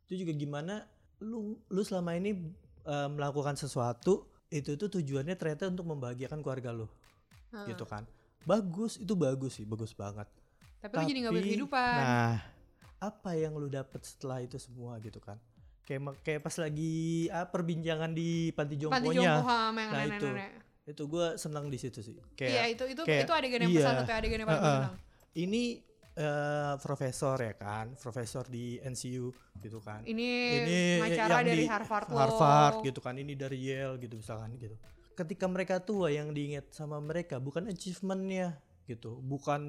itu 0.05 0.21
juga 0.21 0.33
gimana 0.37 0.85
lu 1.25 1.57
lu 1.73 1.81
selama 1.81 2.13
ini 2.13 2.37
eh, 2.85 3.09
melakukan 3.09 3.57
sesuatu 3.57 4.29
itu 4.53 4.77
tuh 4.77 4.89
tujuannya 5.01 5.33
ternyata 5.33 5.67
untuk 5.67 5.89
membahagiakan 5.89 6.39
keluarga 6.45 6.69
lu. 6.71 6.87
Heeh. 7.55 7.73
gitu 7.73 7.85
kan. 7.87 8.03
Bagus 8.45 9.01
itu 9.01 9.13
bagus 9.17 9.57
sih 9.57 9.65
bagus 9.65 9.95
banget. 9.95 10.27
Tapi, 10.83 10.93
lo 10.93 11.01
jadi 11.07 11.19
nggak 11.25 11.33
berkehidupan. 11.33 11.97
Nah, 11.97 12.37
apa 13.01 13.31
yang 13.33 13.57
lu 13.57 13.71
dapet 13.71 14.05
setelah 14.05 14.45
itu 14.45 14.61
semua 14.61 15.01
gitu 15.01 15.17
kan? 15.17 15.41
Kayak 15.85 16.17
kayak 16.21 16.41
pas 16.45 16.55
lagi 16.61 17.25
ah, 17.33 17.45
perbincangan 17.49 18.13
di 18.13 18.53
panti 18.53 18.75
panti 18.85 19.17
jompo 19.17 19.41
sama 19.49 19.79
yang 19.81 19.93
Nah, 19.93 20.03
itu. 20.05 20.27
Itu 20.29 20.64
gue 20.85 21.27
senang 21.41 21.65
di 21.73 21.81
situ 21.81 22.05
sih. 22.05 22.13
iya 22.13 22.25
Kayak 22.37 22.65
itu 22.77 22.83
itu 22.93 23.01
kayak- 23.01 23.25
itu 23.25 23.33
adegan 23.33 23.61
yang 23.65 23.73
iya. 23.73 23.81
salah 23.81 23.97
satu 24.05 24.13
adegan 24.13 24.37
yang 24.37 24.49
paling 24.49 24.61
senang 24.61 24.95
ini 25.35 25.63
eh, 26.15 26.73
profesor 26.79 27.35
ya 27.35 27.53
kan, 27.59 27.91
profesor 27.99 28.47
di 28.47 28.79
NCU 28.79 29.35
gitu 29.59 29.83
kan. 29.83 29.99
ini, 30.07 30.63
Ini 30.63 31.11
yang 31.11 31.27
dari 31.27 31.51
di 31.59 31.67
Harvard 31.67 32.07
Law 32.07 32.23
Harvard 32.23 32.87
gitu 32.87 33.03
kan, 33.03 33.19
ini 33.19 33.35
dari 33.35 33.59
Yale 33.59 33.99
gitu 33.99 34.15
misalkan 34.15 34.55
gitu. 34.55 34.79
Ketika 35.11 35.47
mereka 35.51 35.83
tua 35.83 36.11
yang 36.11 36.31
diingat 36.31 36.71
sama 36.71 37.03
mereka 37.03 37.39
bukan 37.43 37.67
achievementnya 37.67 38.55
gitu, 38.87 39.19
bukan 39.19 39.61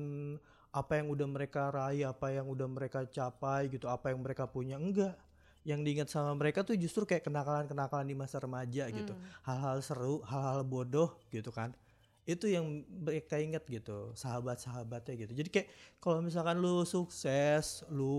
apa 0.70 1.02
yang 1.02 1.10
udah 1.10 1.26
mereka 1.26 1.72
raih, 1.72 2.06
apa 2.06 2.30
yang 2.30 2.46
udah 2.46 2.68
mereka 2.70 3.02
capai 3.10 3.66
gitu, 3.66 3.90
apa 3.90 4.14
yang 4.14 4.22
mereka 4.22 4.46
punya 4.46 4.78
enggak. 4.78 5.18
Yang 5.66 5.80
diingat 5.82 6.08
sama 6.08 6.30
mereka 6.38 6.62
tuh 6.62 6.78
justru 6.78 7.02
kayak 7.02 7.26
kenakalan-kenakalan 7.26 8.06
di 8.06 8.14
masa 8.14 8.38
remaja 8.38 8.86
gitu, 8.86 9.10
Hmm. 9.10 9.22
hal-hal 9.42 9.82
seru, 9.82 10.22
hal-hal 10.22 10.62
bodoh 10.62 11.18
gitu 11.28 11.50
kan. 11.50 11.74
Itu 12.22 12.46
yang 12.46 12.86
mereka 12.86 13.38
ingat 13.38 13.66
gitu, 13.66 14.14
sahabat-sahabatnya 14.14 15.14
gitu. 15.26 15.32
Jadi 15.34 15.48
kayak 15.50 15.68
kalau 15.98 16.22
misalkan 16.22 16.58
lu 16.58 16.82
sukses, 16.82 17.82
lu 17.90 18.14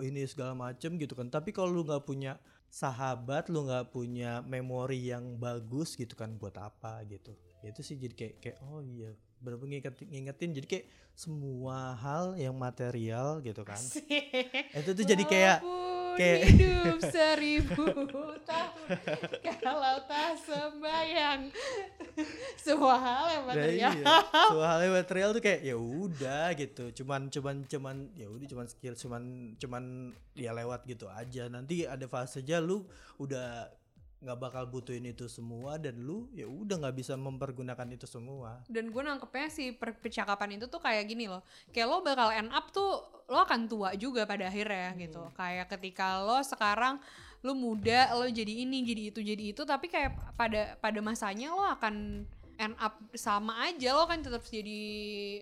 ini 0.00 0.24
segala 0.24 0.52
macem 0.52 0.96
gitu 0.96 1.12
kan. 1.12 1.28
Tapi 1.28 1.52
kalau 1.52 1.72
lu 1.72 1.84
nggak 1.84 2.04
punya 2.04 2.36
sahabat, 2.68 3.48
lu 3.48 3.64
nggak 3.64 3.88
punya 3.88 4.44
memori 4.44 5.08
yang 5.08 5.36
bagus 5.36 5.96
gitu 5.96 6.12
kan, 6.12 6.36
buat 6.36 6.56
apa 6.56 7.00
gitu. 7.08 7.32
Itu 7.64 7.80
sih 7.80 7.96
jadi 7.96 8.12
kayak 8.12 8.34
kayak 8.40 8.56
oh 8.64 8.80
iya, 8.80 9.12
bener-bener 9.40 9.80
ngingetin, 9.80 10.08
ngingetin. 10.08 10.50
Jadi 10.52 10.66
kayak 10.68 10.86
semua 11.12 11.96
hal 11.96 12.32
yang 12.36 12.56
material 12.56 13.40
gitu 13.40 13.60
kan. 13.60 13.76
Asik. 13.76 14.04
Itu 14.72 14.90
tuh 14.94 15.04
jadi 15.04 15.24
kayak 15.24 15.58
Kayak- 16.18 16.42
hidup 16.50 16.98
seribu 17.14 17.84
tahun 18.42 18.86
kalau 19.58 19.94
tak 20.04 20.34
sembayang 20.38 21.40
semua 22.58 22.96
hal 22.98 23.24
yang 23.30 23.44
Nah, 23.46 23.54
material 23.54 23.92
iya. 23.94 24.04
Semua 24.50 24.66
hal 24.68 24.80
yang 24.82 24.94
material 24.96 25.30
tuh 25.30 25.42
kayak 25.42 25.60
ya 25.62 25.76
udah 25.78 26.46
gitu. 26.52 26.84
Cuman 26.92 27.30
cuman 27.30 27.56
cuman 27.64 27.96
ya 28.12 28.26
udah 28.26 28.46
cuman 28.46 28.66
skill 28.66 28.94
cuman 28.94 29.22
cuman 29.56 29.84
ya 30.34 30.50
lewat 30.52 30.82
gitu 30.84 31.06
aja. 31.06 31.46
Nanti 31.46 31.86
ada 31.86 32.04
fasenya 32.04 32.58
lu 32.58 32.84
udah 33.16 33.70
nggak 34.18 34.34
bakal 34.36 34.66
butuhin 34.66 35.06
itu 35.06 35.30
semua 35.30 35.78
dan 35.78 35.94
lu 36.02 36.26
ya 36.34 36.42
udah 36.42 36.82
nggak 36.82 36.96
bisa 36.98 37.14
mempergunakan 37.14 37.86
itu 37.86 38.02
semua. 38.02 38.66
dan 38.66 38.90
gue 38.90 38.98
nangkepnya 38.98 39.46
si 39.46 39.70
per- 39.70 39.94
percakapan 39.94 40.58
itu 40.58 40.66
tuh 40.66 40.82
kayak 40.82 41.06
gini 41.06 41.30
loh 41.30 41.38
kayak 41.70 41.86
lo 41.86 42.02
bakal 42.02 42.34
end 42.34 42.50
up 42.50 42.66
tuh 42.74 42.98
lo 43.28 43.44
akan 43.44 43.68
tua 43.68 43.92
juga 43.94 44.24
pada 44.24 44.48
akhirnya 44.48 44.96
gitu. 44.96 45.20
Kayak 45.36 45.68
ketika 45.76 46.24
lo 46.24 46.40
sekarang 46.40 46.96
lo 47.44 47.54
muda 47.54 48.10
lo 48.18 48.26
jadi 48.26 48.66
ini 48.66 48.82
jadi 48.82 49.02
itu 49.14 49.20
jadi 49.22 49.44
itu 49.54 49.62
tapi 49.62 49.86
kayak 49.86 50.34
pada 50.34 50.74
pada 50.82 50.98
masanya 50.98 51.54
lo 51.54 51.62
akan 51.62 52.24
end 52.58 52.74
up 52.80 52.98
sama 53.14 53.68
aja. 53.68 53.94
Lo 53.94 54.08
kan 54.08 54.24
tetap 54.24 54.42
jadi 54.48 54.82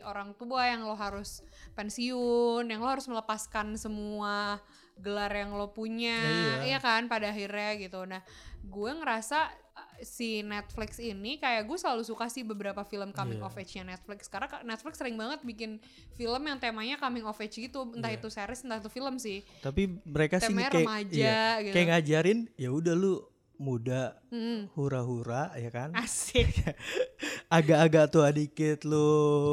orang 0.03 0.35
tua 0.35 0.69
yang 0.69 0.85
lo 0.85 0.99
harus 0.99 1.47
pensiun 1.79 2.67
yang 2.69 2.83
lo 2.83 2.91
harus 2.91 3.07
melepaskan 3.07 3.79
semua 3.79 4.61
gelar 4.99 5.33
yang 5.33 5.55
lo 5.55 5.71
punya. 5.73 6.21
Ya, 6.21 6.35
iya. 6.35 6.55
iya 6.77 6.79
kan 6.83 7.07
pada 7.07 7.31
akhirnya 7.31 7.79
gitu. 7.81 8.03
Nah 8.05 8.21
gue 8.67 8.91
ngerasa 8.93 9.66
si 10.01 10.41
Netflix 10.41 10.97
ini 10.97 11.37
kayak 11.37 11.65
gue 11.65 11.75
selalu 11.75 12.03
suka 12.03 12.27
sih 12.27 12.43
beberapa 12.43 12.83
film 12.83 13.11
coming 13.11 13.39
Iya. 13.39 13.47
of 13.47 13.55
age-nya 13.55 13.85
Netflix 13.87 14.27
karena 14.27 14.47
ka- 14.47 14.61
Netflix 14.63 14.97
sering 14.97 15.15
banget 15.15 15.41
bikin 15.43 15.79
film 16.13 16.43
yang 16.43 16.57
temanya 16.57 16.97
coming 16.97 17.23
of 17.23 17.37
age 17.37 17.57
gitu 17.59 17.89
entah 17.91 18.09
Iya. 18.09 18.19
itu 18.19 18.29
series 18.29 18.61
entah 18.63 18.79
itu 18.79 18.89
film 18.89 19.17
sih 19.17 19.41
Tapi 19.59 19.83
mereka 20.03 20.37
sih 20.39 20.51
kayak 20.51 20.73
remaja 20.75 21.13
iya, 21.13 21.45
gitu 21.61 21.73
kayak 21.73 21.87
ngajarin 21.91 22.39
ya 22.55 22.69
udah 22.69 22.93
lu 22.93 23.21
muda 23.59 24.19
Hmm, 24.29 24.69
hura-hura 24.73 25.53
ya 25.55 25.69
kan. 25.69 25.91
asik 25.93 26.51
Agak-agak 27.49 28.11
tua 28.11 28.29
dikit 28.31 28.83
lu 28.83 29.07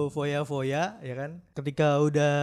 foya-foya 0.10 0.98
ya 1.00 1.14
kan. 1.14 1.40
Ketika 1.54 2.00
udah 2.00 2.36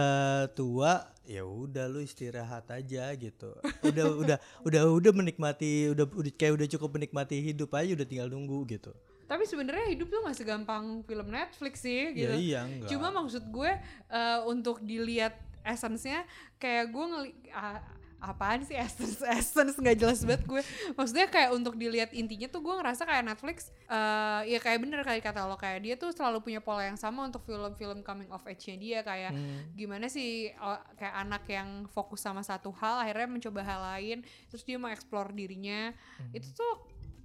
tua 0.51 1.05
ya 1.23 1.43
udah 1.43 1.85
lu 1.85 1.99
istirahat 1.99 2.67
aja 2.67 3.11
gitu. 3.13 3.51
Udah 3.81 4.05
udah 4.21 4.37
udah 4.63 4.81
udah 4.89 5.11
menikmati 5.11 5.91
udah, 5.91 6.07
udah 6.07 6.31
kayak 6.33 6.55
udah 6.55 6.67
cukup 6.69 6.89
menikmati 6.93 7.39
hidup 7.41 7.71
aja 7.71 7.91
udah 7.93 8.07
tinggal 8.07 8.27
nunggu 8.27 8.65
gitu. 8.69 8.91
tapi 9.23 9.47
sebenarnya 9.47 9.95
hidup 9.95 10.11
tuh 10.11 10.27
gak 10.27 10.35
segampang 10.35 11.07
film 11.07 11.31
Netflix 11.31 11.79
sih 11.79 12.11
gitu 12.11 12.35
Ya 12.35 12.35
iya 12.35 12.59
enggak. 12.67 12.91
Cuma 12.91 13.15
maksud 13.15 13.47
gue 13.47 13.71
eh, 14.09 14.39
untuk 14.43 14.83
dilihat 14.83 15.31
essence-nya 15.63 16.27
kayak 16.57 16.91
gue 16.91 17.05
ngeli 17.07 17.31
ah, 17.49 17.79
apaan 18.21 18.61
sih 18.61 18.77
essence 18.77 19.17
essence 19.25 19.75
nggak 19.81 19.97
jelas 19.97 20.21
banget 20.21 20.45
gue. 20.45 20.61
Maksudnya 20.93 21.25
kayak 21.25 21.57
untuk 21.57 21.73
dilihat 21.73 22.13
intinya 22.13 22.45
tuh 22.47 22.61
gue 22.61 22.73
ngerasa 22.77 23.03
kayak 23.03 23.25
Netflix 23.33 23.73
eh 23.89 24.41
ya 24.45 24.61
kayak 24.61 24.79
bener 24.79 25.01
kali 25.01 25.19
kata 25.19 25.49
lo 25.49 25.57
kayak 25.57 25.81
dia 25.81 25.97
tuh 25.97 26.13
selalu 26.13 26.45
punya 26.45 26.61
pola 26.61 26.85
yang 26.85 27.01
sama 27.01 27.25
untuk 27.25 27.41
film-film 27.43 28.05
coming 28.05 28.29
of 28.29 28.45
age-nya 28.45 28.77
dia 28.77 28.99
kayak 29.01 29.33
Hmm. 29.33 29.73
gimana 29.73 30.05
sih 30.05 30.53
oh, 30.61 30.77
kayak 30.95 31.15
anak 31.17 31.43
yang 31.49 31.89
fokus 31.89 32.21
sama 32.21 32.45
satu 32.45 32.69
hal 32.77 33.01
akhirnya 33.01 33.27
mencoba 33.27 33.65
hal 33.65 33.81
lain 33.97 34.21
terus 34.53 34.61
dia 34.61 34.77
mau 34.77 34.93
explore 34.93 35.33
dirinya. 35.33 35.89
Itu 36.29 36.53
tuh 36.53 36.73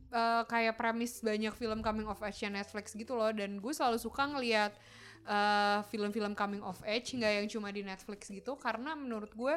eh, 0.09 0.43
kayak 0.49 0.81
premis 0.81 1.21
banyak 1.21 1.53
film 1.53 1.85
coming 1.85 2.09
of 2.09 2.23
age 2.25 2.47
Netflix 2.49 2.97
gitu 2.97 3.13
loh 3.19 3.35
dan 3.37 3.61
gue 3.61 3.73
selalu 3.75 4.01
suka 4.01 4.25
ngelihat 4.33 4.73
eh, 5.27 5.79
film-film 5.91 6.33
coming 6.33 6.63
of 6.63 6.79
age 6.87 7.13
nggak 7.13 7.33
yang 7.43 7.47
cuma 7.51 7.69
di 7.69 7.83
Netflix 7.83 8.31
gitu. 8.31 8.55
Karena 8.57 8.95
menurut 8.95 9.35
gue 9.35 9.55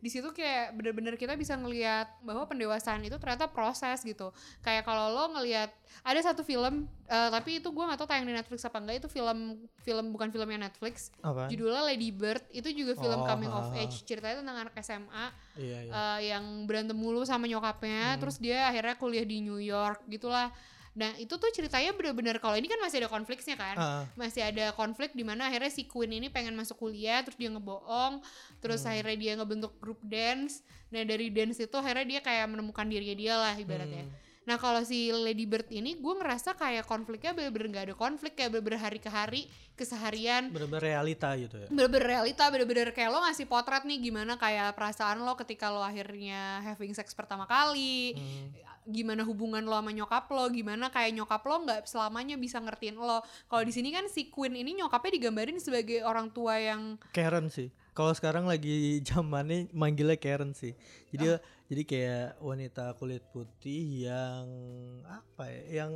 di 0.00 0.08
situ 0.08 0.32
kayak 0.32 0.72
bener-bener 0.72 1.12
kita 1.12 1.36
bisa 1.36 1.52
ngelihat 1.54 2.08
bahwa 2.24 2.48
pendewasaan 2.48 3.04
itu 3.04 3.20
ternyata 3.20 3.52
proses 3.52 4.00
gitu. 4.00 4.32
Kayak 4.64 4.88
kalau 4.88 5.12
lo 5.12 5.36
ngelihat 5.36 5.68
ada 6.00 6.20
satu 6.20 6.40
film 6.40 6.88
eh, 7.04 7.28
tapi 7.28 7.60
itu 7.60 7.68
gue 7.68 7.84
nggak 7.84 8.00
tahu 8.00 8.08
tayang 8.08 8.24
di 8.24 8.32
Netflix 8.32 8.64
apa 8.64 8.80
enggak 8.80 9.04
itu 9.04 9.08
film 9.12 9.38
film 9.84 10.04
bukan 10.10 10.32
filmnya 10.32 10.66
Netflix. 10.66 11.12
Apa? 11.20 11.52
judulnya 11.52 11.84
Lady 11.84 12.08
Bird. 12.10 12.40
Itu 12.48 12.72
juga 12.72 12.96
film 12.96 13.20
Oh, 13.20 13.28
coming 13.28 13.52
of 13.52 13.68
ha, 13.68 13.76
ha. 13.76 13.80
age. 13.84 14.00
Ceritanya 14.02 14.40
tentang 14.40 14.56
anak 14.64 14.74
SMA 14.80 15.24
Iya 15.60 15.78
iya. 15.84 15.92
eh, 15.92 16.18
yang 16.32 16.64
berantem 16.64 16.96
mulu 16.96 17.20
sama 17.22 17.44
nyokapnya. 17.44 18.16
Terus 18.16 18.40
dia 18.40 18.72
akhirnya 18.72 18.96
kuliah 18.96 19.28
di 19.28 19.44
New 19.44 19.60
York 19.60 20.08
gitulah 20.08 20.48
nah 20.90 21.14
itu 21.22 21.30
tuh 21.38 21.50
ceritanya 21.54 21.94
bener-bener 21.94 22.42
kalau 22.42 22.58
ini 22.58 22.66
kan 22.66 22.82
masih 22.82 23.06
ada 23.06 23.10
konfliknya 23.10 23.54
kan. 23.54 23.76
Ah, 23.78 24.02
masih 24.18 24.42
ada 24.42 24.74
konflik 24.74 25.14
di 25.14 25.22
mana 25.22 25.46
akhirnya 25.46 25.70
si 25.70 25.86
Queen 25.86 26.10
ini 26.10 26.26
pengen 26.26 26.54
masuk 26.58 26.82
kuliah 26.82 27.22
terus 27.22 27.38
dia 27.38 27.46
ngebohong 27.50 28.18
terus 28.58 28.82
akhirnya 28.82 29.16
dia 29.16 29.32
ngebentuk 29.38 29.72
grup 29.78 30.02
dance. 30.02 30.66
Nah 30.90 31.06
dari 31.06 31.30
dance 31.30 31.62
itu 31.62 31.76
akhirnya 31.78 32.18
dia 32.18 32.20
kayak 32.20 32.46
menemukan 32.50 32.86
dirinya 32.90 33.16
dia 33.16 33.34
lah 33.38 33.54
ibaratnya. 33.54 34.04
Hmm. 34.10 34.29
Nah 34.50 34.58
kalau 34.58 34.82
si 34.82 35.14
Lady 35.14 35.46
Bird 35.46 35.70
ini 35.70 35.94
gue 35.94 36.14
ngerasa 36.16 36.58
kayak 36.58 36.82
konfliknya 36.82 37.30
bener-bener 37.30 37.70
gak 37.70 37.84
ada 37.86 37.94
konflik 37.94 38.34
kayak 38.34 38.50
bener-bener 38.50 38.82
hari 38.82 38.98
ke 38.98 39.06
hari 39.08 39.46
keseharian 39.74 40.50
bener-bener 40.50 40.82
realita 40.84 41.30
gitu 41.38 41.54
ya. 41.56 41.66
bener-bener 41.70 42.06
realita 42.10 42.44
bener-bener 42.46 42.90
kayak 42.90 43.08
lo 43.08 43.22
ngasih 43.22 43.46
potret 43.46 43.86
nih 43.86 44.02
gimana 44.02 44.34
kayak 44.34 44.74
perasaan 44.74 45.22
lo 45.22 45.38
ketika 45.38 45.70
lo 45.70 45.78
akhirnya 45.80 46.66
having 46.66 46.90
sex 46.90 47.14
pertama 47.14 47.46
kali 47.46 48.12
Hmm. 48.12 48.50
gimana 48.82 49.22
hubungan 49.22 49.62
lo 49.62 49.76
sama 49.76 49.92
nyokap 49.92 50.26
lo 50.26 50.50
gimana 50.50 50.90
kayak 50.90 51.14
nyokap 51.14 51.42
lo 51.42 51.62
nggak 51.62 51.80
selamanya 51.84 52.34
bisa 52.34 52.58
ngertiin 52.58 52.96
lo 52.96 53.22
kalau 53.46 53.62
di 53.62 53.70
sini 53.70 53.88
kan 53.88 54.02
si 54.06 54.26
Queen 54.26 54.50
ini 54.52 54.74
nyokapnya 54.74 55.14
digambarin 55.14 55.56
sebagai 55.56 56.02
orang 56.02 56.26
tua 56.28 56.58
yang 56.58 56.98
Karen 57.10 57.46
sih. 57.46 57.70
Kalau 57.90 58.10
sekarang 58.10 58.44
lagi 58.44 58.98
zamannya 59.06 59.70
manggilnya 59.70 60.16
Karen 60.16 60.52
sih. 60.52 60.74
Jadi 61.08 61.26
Ah. 61.28 61.38
Jadi 61.70 61.82
kayak 61.86 62.28
wanita 62.42 62.98
kulit 62.98 63.22
putih 63.30 64.10
yang 64.10 64.42
apa 65.06 65.46
ya? 65.46 65.86
Yang 65.86 65.94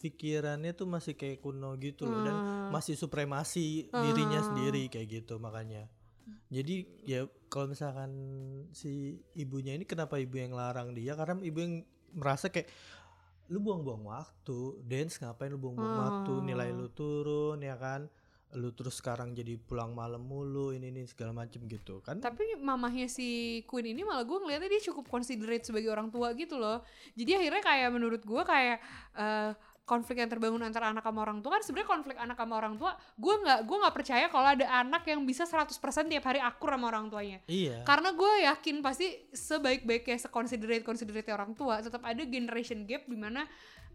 pikirannya 0.00 0.72
tuh 0.72 0.88
masih 0.88 1.12
kayak 1.12 1.44
kuno 1.44 1.76
gitu 1.76 2.08
loh 2.08 2.24
dan 2.24 2.36
Hmm. 2.40 2.68
masih 2.72 2.96
supremasi 2.96 3.92
dirinya 3.92 4.40
sendiri 4.40 4.88
kayak 4.88 5.22
gitu 5.22 5.36
makanya. 5.36 5.92
Jadi 6.48 7.04
ya 7.04 7.28
kalau 7.52 7.68
misalkan 7.68 8.10
si 8.72 9.20
ibunya 9.36 9.76
ini 9.76 9.84
kenapa 9.84 10.16
ibu 10.16 10.40
yang 10.40 10.56
larang 10.56 10.96
dia 10.96 11.12
karena 11.12 11.36
ibu 11.44 11.58
yang 11.60 11.74
merasa 12.16 12.48
kayak 12.48 12.70
lu 13.50 13.58
buang-buang 13.58 14.06
waktu 14.06 14.78
dance 14.86 15.18
ngapain 15.18 15.50
lu 15.50 15.58
buang-buang 15.58 15.96
waktu 15.98 16.32
nilai 16.46 16.70
lu 16.70 16.86
turun 16.88 17.58
ya 17.60 17.74
kan 17.74 18.06
lu 18.58 18.74
terus 18.74 18.98
sekarang 18.98 19.30
jadi 19.30 19.54
pulang 19.54 19.94
malam 19.94 20.26
mulu 20.26 20.74
ini 20.74 20.90
ini 20.90 21.06
segala 21.06 21.30
macem 21.30 21.62
gitu 21.70 22.02
kan? 22.02 22.18
Tapi 22.18 22.58
mamahnya 22.58 23.06
si 23.06 23.60
Queen 23.66 23.94
ini 23.94 24.02
malah 24.02 24.26
gue 24.26 24.38
ngeliatnya 24.38 24.66
dia 24.66 24.82
cukup 24.90 25.06
considerate 25.06 25.62
sebagai 25.62 25.86
orang 25.86 26.10
tua 26.10 26.34
gitu 26.34 26.58
loh. 26.58 26.82
Jadi 27.14 27.38
akhirnya 27.38 27.62
kayak 27.62 27.88
menurut 27.94 28.22
gue 28.26 28.42
kayak 28.42 28.82
eh, 29.14 29.50
konflik 29.86 30.22
yang 30.22 30.30
terbangun 30.30 30.62
antara 30.62 30.90
anak 30.94 31.02
sama 31.02 31.26
orang 31.26 31.42
tua 31.42 31.58
kan 31.58 31.62
sebenarnya 31.66 31.90
konflik 31.90 32.14
anak 32.14 32.38
sama 32.38 32.54
orang 32.62 32.78
tua 32.78 32.94
gue 33.18 33.34
nggak 33.42 33.66
gue 33.66 33.76
nggak 33.82 33.94
percaya 33.98 34.26
kalau 34.30 34.46
ada 34.46 34.66
anak 34.70 35.02
yang 35.02 35.26
bisa 35.26 35.42
100% 35.42 35.66
tiap 36.06 36.24
hari 36.26 36.38
akur 36.38 36.70
sama 36.70 36.86
orang 36.90 37.10
tuanya. 37.10 37.38
Iya. 37.46 37.82
Karena 37.82 38.14
gue 38.14 38.32
yakin 38.46 38.82
pasti 38.82 39.06
sebaik-baiknya 39.30 40.18
seconsiderate 40.18 40.82
considerate 40.82 41.30
orang 41.30 41.54
tua 41.54 41.82
tetap 41.82 42.02
ada 42.02 42.22
generation 42.22 42.86
gap 42.86 43.06
di 43.06 43.18
mana 43.18 43.46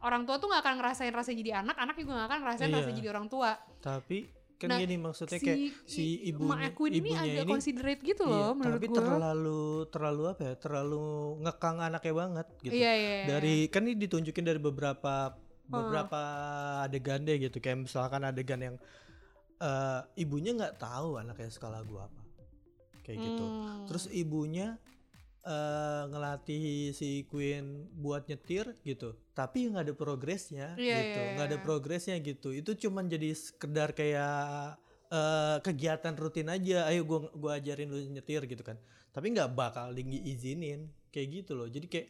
orang 0.04 0.28
tua 0.28 0.36
tuh 0.36 0.52
nggak 0.52 0.62
akan 0.64 0.76
ngerasain 0.84 1.16
rasa 1.16 1.32
jadi 1.32 1.64
anak 1.64 1.80
anak 1.80 1.96
juga 1.96 2.12
nggak 2.20 2.28
akan 2.28 2.40
ngerasain 2.44 2.70
Iya. 2.70 2.78
rasa 2.80 2.90
jadi 2.92 3.08
orang 3.16 3.28
tua. 3.32 3.52
Tapi 3.80 4.20
kan 4.56 4.72
Nah, 4.72 4.80
gini 4.80 4.96
maksudnya 4.96 5.36
kayak 5.36 5.84
si 5.84 6.32
ibunya 6.32 6.72
emak 6.72 6.80
Queen 6.80 6.94
ini 6.96 7.00
ibunya 7.12 7.20
agak 7.20 7.44
ini 7.44 7.52
considerate 7.52 8.02
gitu 8.08 8.24
iya, 8.24 8.40
loh 8.40 8.52
menurut 8.56 8.80
tapi 8.80 8.88
gue 8.88 8.98
terlalu 9.04 9.64
terlalu 9.92 10.24
apa 10.32 10.42
ya 10.42 10.54
terlalu 10.56 11.06
ngekang 11.44 11.78
anaknya 11.84 12.14
banget 12.16 12.48
gitu 12.64 12.74
iya 12.76 12.92
iya 12.96 13.14
iya. 13.20 13.26
dari 13.36 13.56
kan 13.68 13.84
ini 13.84 13.96
ditunjukin 14.00 14.46
dari 14.48 14.60
beberapa 14.64 15.36
beberapa 15.68 16.22
adegan 16.86 17.26
deh 17.28 17.36
gitu 17.42 17.58
kayak 17.60 17.84
misalkan 17.84 18.24
adegan 18.24 18.62
yang 18.64 18.76
eh, 19.60 20.02
ibunya 20.24 20.56
nggak 20.56 20.80
tahu 20.80 21.20
anaknya 21.20 21.52
suka 21.52 21.68
lagu 21.68 22.00
apa 22.00 22.22
kayak 23.06 23.18
gitu 23.22 23.46
Hmm. 23.46 23.86
terus 23.86 24.10
ibunya 24.10 24.82
eh, 25.46 26.04
ngelatih 26.10 26.90
si 26.92 27.24
Queen 27.30 27.86
buat 27.94 28.26
nyetir 28.26 28.74
gitu. 28.82 29.14
Tapi 29.38 29.70
nggak 29.70 29.84
ada 29.86 29.96
progresnya 29.96 30.74
Iya, 30.74 30.98
gitu. 31.00 31.20
iya, 31.22 31.32
nggak 31.38 31.48
ada 31.54 31.60
iya. 31.62 31.66
progresnya 31.66 32.16
gitu. 32.20 32.50
Itu 32.50 32.74
cuman 32.74 33.06
jadi 33.06 33.30
sekedar 33.38 33.94
kayak 33.94 34.82
eh, 35.14 35.58
kegiatan 35.62 36.18
rutin 36.18 36.50
aja. 36.50 36.90
Ayo 36.90 37.06
gua 37.06 37.30
gua 37.38 37.52
ajarin 37.62 37.94
lu 37.94 38.02
nyetir 38.10 38.42
gitu 38.50 38.66
kan. 38.66 38.76
Tapi 39.14 39.32
nggak 39.32 39.54
bakal 39.54 39.94
diizinin. 39.94 40.90
Kayak 41.14 41.28
gitu 41.46 41.52
loh. 41.56 41.70
Jadi 41.70 41.88
kayak 41.88 42.10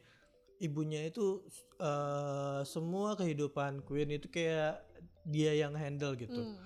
ibunya 0.63 1.03
itu 1.03 1.43
eh, 1.77 2.61
semua 2.63 3.19
kehidupan 3.19 3.83
Queen 3.83 4.15
itu 4.15 4.31
kayak 4.31 4.79
dia 5.27 5.51
yang 5.57 5.75
handle 5.75 6.15
gitu. 6.15 6.39
Hmm. 6.39 6.57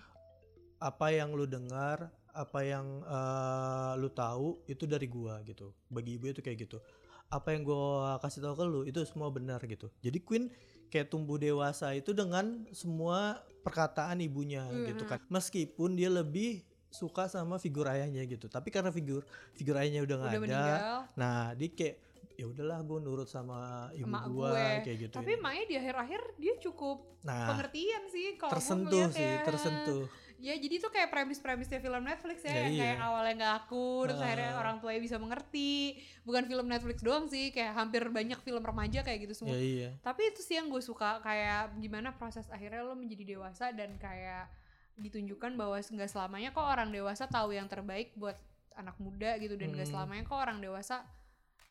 apa 0.80 1.12
yang 1.12 1.36
lu 1.36 1.44
dengar 1.44 2.08
apa 2.40 2.60
yang 2.64 3.04
eh, 3.04 3.92
lu 4.00 4.08
tahu 4.08 4.64
itu 4.72 4.88
dari 4.88 5.12
gua 5.12 5.44
gitu. 5.44 5.76
Bagi 5.92 6.16
ibu 6.16 6.32
itu 6.32 6.40
kayak 6.40 6.64
gitu. 6.64 6.80
Apa 7.28 7.52
yang 7.52 7.68
gua 7.68 8.16
kasih 8.24 8.40
tahu 8.40 8.56
ke 8.56 8.64
lu 8.64 8.82
itu 8.88 9.04
semua 9.04 9.28
benar 9.28 9.60
gitu. 9.68 9.92
Jadi 10.00 10.24
Queen 10.24 10.48
kayak 10.88 11.12
tumbuh 11.12 11.36
dewasa 11.36 11.92
itu 11.94 12.16
dengan 12.16 12.64
semua 12.72 13.44
perkataan 13.62 14.24
ibunya 14.24 14.64
gitu 14.88 15.04
kan. 15.04 15.20
Meskipun 15.28 16.00
dia 16.00 16.08
lebih 16.08 16.64
suka 16.90 17.30
sama 17.30 17.62
figur 17.62 17.86
ayahnya 17.86 18.26
gitu. 18.26 18.50
Tapi 18.50 18.72
karena 18.74 18.90
figur 18.90 19.22
figur 19.54 19.78
ayahnya 19.78 20.02
udah 20.08 20.16
nggak 20.16 20.32
ada 20.32 20.42
meninggal. 20.42 20.80
nah 21.14 21.54
dia 21.54 21.70
kayak 21.70 21.96
ya 22.40 22.48
udahlah 22.48 22.80
gue 22.88 23.00
nurut 23.04 23.28
sama 23.28 23.92
ibu 23.92 24.08
emak 24.08 24.26
gue 24.32 24.48
gue. 24.48 24.68
kayak 24.88 24.98
gitu. 25.06 25.16
Tapi 25.20 25.32
emaknya 25.36 25.64
di 25.68 25.76
akhir-akhir 25.76 26.22
dia 26.40 26.54
cukup 26.64 26.98
nah 27.20 27.52
pengertian 27.52 28.04
sih 28.08 28.40
kalau 28.40 28.52
tersentuh 28.56 29.08
sih 29.12 29.28
ya. 29.28 29.44
tersentuh 29.44 30.04
Ya 30.40 30.56
jadi 30.56 30.80
itu 30.80 30.88
kayak 30.88 31.12
premis-premisnya 31.12 31.78
film 31.78 32.00
Netflix 32.02 32.42
ya, 32.42 32.50
Ya, 32.50 32.60
yang 32.64 32.72
iya. 32.72 32.82
kayak 32.82 32.98
awalnya 33.04 33.34
nggak 33.36 33.54
akur, 33.60 34.08
terus 34.08 34.24
akhirnya 34.24 34.52
orang 34.56 34.80
tuanya 34.80 35.02
bisa 35.04 35.20
mengerti. 35.20 36.00
Bukan 36.24 36.48
film 36.48 36.66
Netflix 36.66 36.98
doang 37.00 37.28
sih, 37.28 37.52
kayak 37.52 37.76
hampir 37.76 38.08
banyak 38.08 38.40
film 38.40 38.64
remaja 38.64 39.04
kayak 39.04 39.28
gitu 39.28 39.36
semua. 39.36 39.52
ya 39.52 39.60
iya 39.60 39.90
Tapi 40.00 40.32
itu 40.32 40.40
sih 40.40 40.56
yang 40.56 40.72
gue 40.72 40.80
suka 40.80 41.20
kayak 41.20 41.76
gimana 41.78 42.16
proses 42.16 42.48
akhirnya 42.48 42.80
lo 42.82 42.96
menjadi 42.96 43.36
dewasa 43.36 43.76
dan 43.76 43.96
kayak 43.96 44.48
ditunjukkan 44.96 45.56
bahwa 45.56 45.76
nggak 45.76 46.08
selamanya 46.08 46.52
kok 46.52 46.64
orang 46.64 46.88
dewasa 46.90 47.24
tahu 47.26 47.52
yang 47.52 47.68
terbaik 47.68 48.16
buat 48.16 48.36
anak 48.76 48.96
muda 48.96 49.36
gitu 49.38 49.56
dan 49.56 49.72
nggak 49.72 49.88
Hmm. 49.88 49.96
selamanya 49.96 50.24
kok 50.24 50.40
orang 50.40 50.60
dewasa 50.60 51.04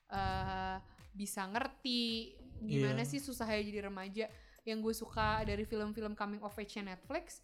eh 0.08 0.76
bisa 1.12 1.44
ngerti 1.44 2.36
gimana 2.60 3.00
Iya. 3.00 3.08
sih 3.08 3.18
susahnya 3.18 3.60
jadi 3.60 3.80
remaja. 3.84 4.26
Yang 4.64 4.78
gue 4.82 4.94
suka 4.98 5.40
dari 5.42 5.64
film-film 5.64 6.12
coming 6.12 6.40
of 6.40 6.52
age 6.54 6.76
Netflix, 6.78 7.40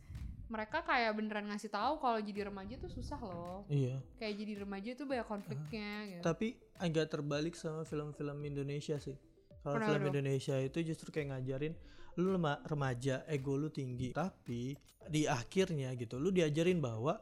mereka 0.46 0.80
kayak 0.80 1.12
beneran 1.12 1.46
ngasih 1.46 1.68
tahu 1.68 1.96
kalau 1.96 2.18
jadi 2.18 2.46
remaja 2.46 2.76
tuh 2.76 2.88
susah 2.88 3.16
loh. 3.18 3.64
iya 3.66 3.96
Kayak 4.14 4.34
jadi 4.36 4.52
remaja 4.58 4.90
tuh 4.92 5.04
banyak 5.04 5.24
konfliknya 5.24 5.90
gitu. 6.06 6.22
tapi 6.22 6.46
agak 6.76 7.06
terbalik 7.08 7.54
sama 7.54 7.82
film-film 7.82 8.36
Indonesia 8.42 8.96
sih 8.98 9.16
kalau 9.60 9.80
film? 9.80 10.10
Indonesia 10.10 10.56
itu 10.58 10.78
justru 10.82 11.08
kayak 11.10 11.32
ngajarin 11.32 11.72
lu 12.14 12.30
remaja 12.62 13.24
ego 13.26 13.54
lu 13.54 13.68
tinggi 13.68 14.12
tapi 14.12 14.76
di 15.04 15.24
akhirnya 15.24 15.90
gitu 15.94 16.16
lu 16.16 16.28
diajarin 16.28 16.78
bahwa 16.78 17.18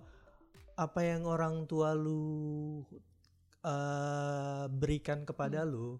apa 0.74 1.00
yang 1.00 1.24
orang 1.24 1.64
tua 1.64 1.92
lu 1.92 2.82
eh, 3.62 4.64
berikan 4.68 5.22
kepada 5.22 5.62
lu 5.62 5.96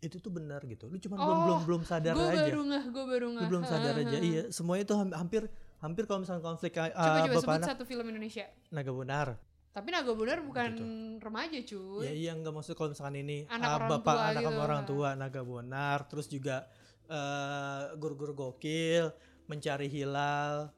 itu 0.00 0.16
tuh 0.18 0.28
benar 0.30 0.60
gitu 0.62 0.84
lu 0.86 0.96
cuma 0.98 1.16
belum 1.16 1.24
Hmm. 1.24 1.32
Oh, 1.34 1.44
belum 1.46 1.60
belum 1.64 1.82
sadar 1.82 2.12
gue 2.14 2.24
aja 2.26 2.42
baru 2.46 2.62
ngeh, 2.62 2.84
gue 2.86 3.04
baru 3.06 3.26
lu 3.26 3.34
ngeh. 3.34 3.48
belum 3.48 3.62
sadar 3.64 3.94
aja 3.98 4.18
iya 4.18 4.42
semuanya 4.48 4.82
itu 4.82 4.94
ham- 4.94 5.14
hampir 5.14 5.42
hampir 5.84 6.04
kalau 6.04 6.18
misalnya 6.18 6.40
konflik 6.42 6.72
uh, 6.74 6.88
Coba 6.88 7.04
coba 7.20 7.28
bapak 7.28 7.42
sebut 7.42 7.58
anak 7.58 7.68
satu 7.70 7.84
film 7.84 8.06
Indonesia. 8.08 8.48
naga 8.70 8.88
benar 8.90 9.28
Tapi 9.70 9.90
Naga 9.90 10.14
Bonar 10.14 10.38
bukan 10.40 10.70
Gitu. 10.70 10.86
remaja 11.18 11.58
cuy. 11.60 12.00
Ya 12.00 12.12
iya 12.14 12.32
nggak 12.32 12.54
maksud 12.54 12.72
kalau 12.72 12.88
misalkan 12.88 13.18
ini 13.18 13.42
Anak 13.48 13.66
ah, 13.66 13.74
orang 13.76 13.90
bapak 13.92 14.06
tua 14.08 14.22
anak 14.24 14.34
gitu. 14.36 14.48
sama 14.48 14.60
orang 14.62 14.82
tua 14.84 15.08
naga 15.14 15.42
bonar 15.42 15.98
terus 16.06 16.26
juga 16.26 16.56
eh 17.04 17.82
guru-guru 17.94 18.32
gokil 18.32 19.10
mencari 19.44 19.86
hilal 19.86 20.70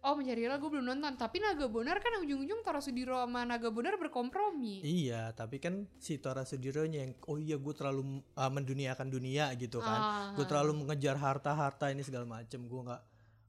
Oh 0.00 0.18
mencari 0.18 0.42
Hilal 0.42 0.58
gue 0.58 0.66
belum 0.68 0.82
nonton. 0.84 1.14
Tapi 1.14 1.38
Naga 1.38 1.70
Bonar 1.70 1.94
kan 1.96 2.18
ujung-ujung 2.18 2.58
Tara 2.60 2.82
Sudiro 2.82 3.14
sama 3.16 3.46
Naga 3.46 3.70
Bonar 3.70 3.94
berkompromi. 3.96 4.82
iya 4.82 5.30
tapi 5.30 5.62
kan 5.62 5.86
si 5.96 6.18
Tora 6.18 6.42
Sudironya 6.42 7.06
yang 7.06 7.14
oh 7.24 7.38
iya 7.38 7.54
gue 7.54 7.70
terlalu 7.70 8.18
ah, 8.34 8.50
menduniakan 8.50 9.06
dunia 9.06 9.54
gitu 9.54 9.78
kan 9.78 9.94
Ah. 9.94 10.34
gue 10.34 10.42
terlalu 10.42 10.74
mengejar 10.76 11.14
harta 11.14 11.54
harta 11.54 11.86
ini 11.86 12.02
segala 12.02 12.26
macem 12.26 12.58
gue 12.60 12.80
nggak 12.82 13.02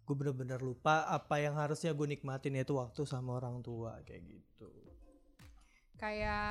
gue 0.04 0.16
bener-bener 0.16 0.60
lupa 0.60 1.08
apa 1.08 1.40
yang 1.40 1.56
harusnya 1.56 1.92
gue 1.92 2.08
nikmatin 2.10 2.54
yaitu 2.54 2.76
waktu 2.76 3.04
sama 3.04 3.38
orang 3.38 3.60
tua 3.60 3.98
kayak 4.04 4.24
gitu 4.28 4.68
Kayak 5.94 6.44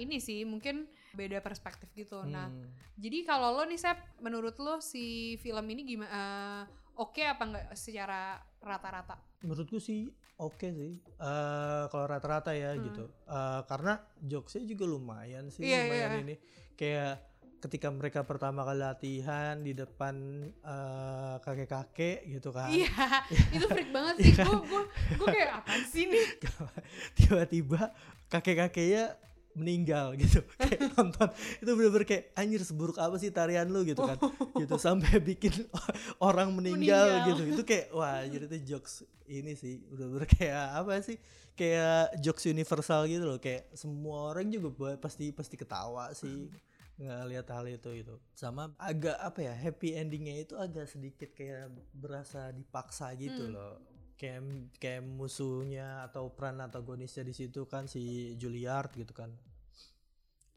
ini 0.00 0.16
sih 0.16 0.48
mungkin 0.48 0.88
beda 1.12 1.44
perspektif 1.44 1.92
gitu. 1.92 2.24
Nah 2.24 2.48
Hmm. 2.48 2.72
jadi 2.96 3.26
kalau 3.26 3.52
lo 3.52 3.66
nih 3.66 3.76
Sep, 3.76 3.98
menurut 4.18 4.56
lo 4.56 4.80
si 4.80 5.36
film 5.38 5.66
ini 5.68 5.84
gimana? 5.84 6.64
Oke 6.94 7.26
apa 7.26 7.42
enggak 7.42 7.66
secara 7.74 8.38
rata-rata? 8.58 9.18
menurut 9.44 9.68
gue 9.68 9.76
sih 9.76 10.08
oke 10.40 10.72
sih 10.72 11.04
Eh 11.04 11.84
kalau 11.92 12.06
rata-rata 12.08 12.56
ya 12.56 12.72
Hmm. 12.72 12.80
gitu 12.80 13.04
Eh 13.28 13.60
karena 13.68 13.92
jokesnya 14.16 14.64
juga 14.64 14.88
lumayan 14.88 15.52
sih 15.52 15.60
Iya, 15.60 15.84
lumayan 15.84 16.10
iya. 16.10 16.20
ini 16.22 16.34
kayak 16.72 17.14
ketika 17.64 17.88
mereka 17.88 18.20
pertama 18.28 18.60
kali 18.60 18.84
latihan 18.84 19.56
di 19.56 19.72
depan 19.72 20.14
eh, 20.52 21.34
kakek-kakek 21.40 22.28
gitu 22.28 22.52
kan. 22.52 22.68
Iya, 22.68 23.24
itu 23.56 23.64
freak 23.64 23.88
banget 23.88 24.14
sih. 24.20 24.32
Gue 24.36 24.60
gue 24.68 24.82
gue 25.16 25.26
kayak 25.32 25.50
apa 25.64 25.74
sih 25.88 26.04
nih? 26.12 26.26
tiba-tiba 27.16 27.88
kakek-kakeknya 28.28 29.16
meninggal 29.54 30.18
gitu. 30.18 30.42
Kayak 30.58 30.98
nonton. 30.98 31.30
Itu 31.62 31.78
bener-bener 31.78 32.02
kayak 32.02 32.34
anjir 32.34 32.58
seburuk 32.66 32.98
apa 32.98 33.14
sih 33.22 33.30
tarian 33.30 33.70
lu? 33.70 33.86
gitu 33.86 34.02
kan. 34.02 34.18
Gitu 34.58 34.74
sampai 34.82 35.22
bikin 35.22 35.70
orang 36.18 36.50
meninggal, 36.50 37.22
Meninggal. 37.22 37.26
gitu. 37.30 37.42
Itu 37.54 37.62
kayak 37.62 37.94
wah 37.94 38.26
anjir 38.26 38.50
itu 38.50 38.74
jokes 38.74 39.06
ini 39.30 39.54
sih. 39.54 39.78
Bener-bener 39.86 40.26
kayak 40.26 40.82
apa 40.82 40.98
sih? 41.06 41.22
Kayak 41.54 42.18
jokes 42.18 42.50
universal 42.50 43.06
gitu 43.06 43.22
loh. 43.30 43.38
Kayak 43.38 43.70
semua 43.78 44.34
orang 44.34 44.50
juga 44.50 44.98
pasti 44.98 45.30
pasti 45.30 45.54
ketawa 45.54 46.10
sih 46.18 46.50
ngeliat 46.94 47.46
hal 47.50 47.66
itu 47.66 47.90
itu 47.90 48.14
sama 48.32 48.70
agak 48.78 49.18
apa 49.18 49.42
ya 49.42 49.54
happy 49.54 49.98
endingnya 49.98 50.38
itu 50.38 50.54
agak 50.54 50.86
sedikit 50.86 51.34
kayak 51.34 51.66
berasa 51.90 52.54
dipaksa 52.54 53.10
gitu 53.14 53.50
Hmm. 53.50 53.54
loh. 53.58 53.74
Kayak 54.14 54.40
kayak 54.78 55.02
musuhnya 55.02 56.06
atau 56.06 56.30
peran 56.30 56.62
antagonisnya 56.62 57.26
di 57.26 57.34
situ 57.34 57.66
kan 57.66 57.90
si 57.90 58.34
Juilliard 58.38 58.94
gitu 58.94 59.10
kan 59.10 59.34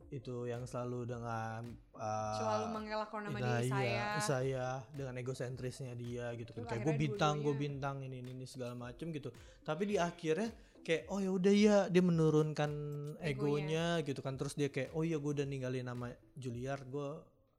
itu 0.07 0.47
yang 0.47 0.63
selalu 0.63 1.03
dengan 1.03 1.67
uh, 1.99 2.37
Selalu 2.39 2.65
mengelakkan 2.71 3.21
nama 3.27 3.37
nah, 3.43 3.59
diri 3.59 3.69
saya. 3.69 3.83
iya, 3.83 4.05
saya. 4.23 4.67
dengan 4.95 5.13
egosentrisnya 5.19 5.93
dia 5.99 6.31
gitu 6.39 6.55
kan. 6.55 6.63
Kayak 6.67 6.81
gue 6.87 6.95
bintang 6.95 7.35
gue 7.43 7.55
bintang 7.55 7.95
ini 8.03 8.23
ini, 8.23 8.31
ini 8.31 8.45
segala 8.47 8.71
macem 8.73 9.11
gitu. 9.11 9.29
Tapi 9.67 9.83
di 9.83 9.95
akhirnya 9.99 10.47
kayak 10.87 11.11
oh 11.11 11.19
ya 11.19 11.31
udah 11.35 11.53
ya 11.53 11.77
dia 11.91 12.03
menurunkan 12.03 12.71
egonya. 13.19 13.99
gitu 14.07 14.23
kan. 14.23 14.39
Terus 14.39 14.55
dia 14.55 14.71
kayak 14.71 14.95
oh 14.95 15.03
iya 15.03 15.19
gue 15.19 15.31
udah 15.35 15.45
ninggalin 15.45 15.83
nama 15.83 16.07
Juilliard 16.39 16.87
gue 16.87 17.09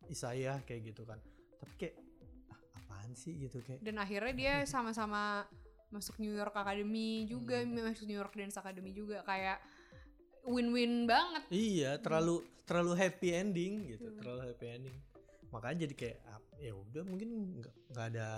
Isaiah 0.08 0.64
kayak 0.64 0.96
gitu 0.96 1.04
kan. 1.04 1.20
Tapi 1.61 1.74
kayak 1.76 1.96
ah, 2.48 2.61
apaan 2.80 3.12
sih? 3.12 3.37
gitu 3.37 3.61
kayak. 3.61 3.84
Dan 3.84 4.00
akhirnya 4.00 4.32
dia 4.32 4.54
sama-sama 4.64 5.44
masuk 5.88 6.20
New 6.20 6.32
York 6.32 6.52
Academy 6.52 7.24
juga, 7.24 7.64
Hmm. 7.64 7.80
masuk 7.92 8.04
New 8.08 8.16
York 8.16 8.32
Dance 8.37 8.56
Academy 8.56 8.92
juga. 8.92 9.24
Kayak 9.24 9.61
win-win 10.48 11.04
banget. 11.04 11.42
Iya, 11.48 12.00
terlalu 12.00 12.40
terlalu 12.64 12.92
happy 12.94 13.28
ending 13.32 13.72
gitu, 13.87 14.08
Hmm. 14.08 14.18
terlalu 14.18 14.40
happy 14.48 14.66
ending. 14.68 14.96
Makanya 15.48 15.76
jadi 15.84 15.94
kayak 15.94 16.18
ap- 16.26 16.56
ya 16.58 16.72
udah 16.74 17.02
mungkin 17.04 17.28
nggak 17.88 18.06
ada 18.12 18.28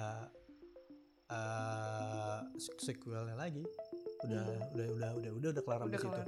uh, 1.31 2.38
sequelnya 2.77 3.35
lagi. 3.35 3.62
Udah 4.23 4.44
Hmm. 4.44 4.75
udah 4.75 4.87
udah 4.90 5.11
udah 5.16 5.31
udah 5.33 5.49
udah 5.51 5.62
kelar 5.64 5.81
Udah 5.83 5.99
situ. 5.99 6.09
kelar. 6.11 6.27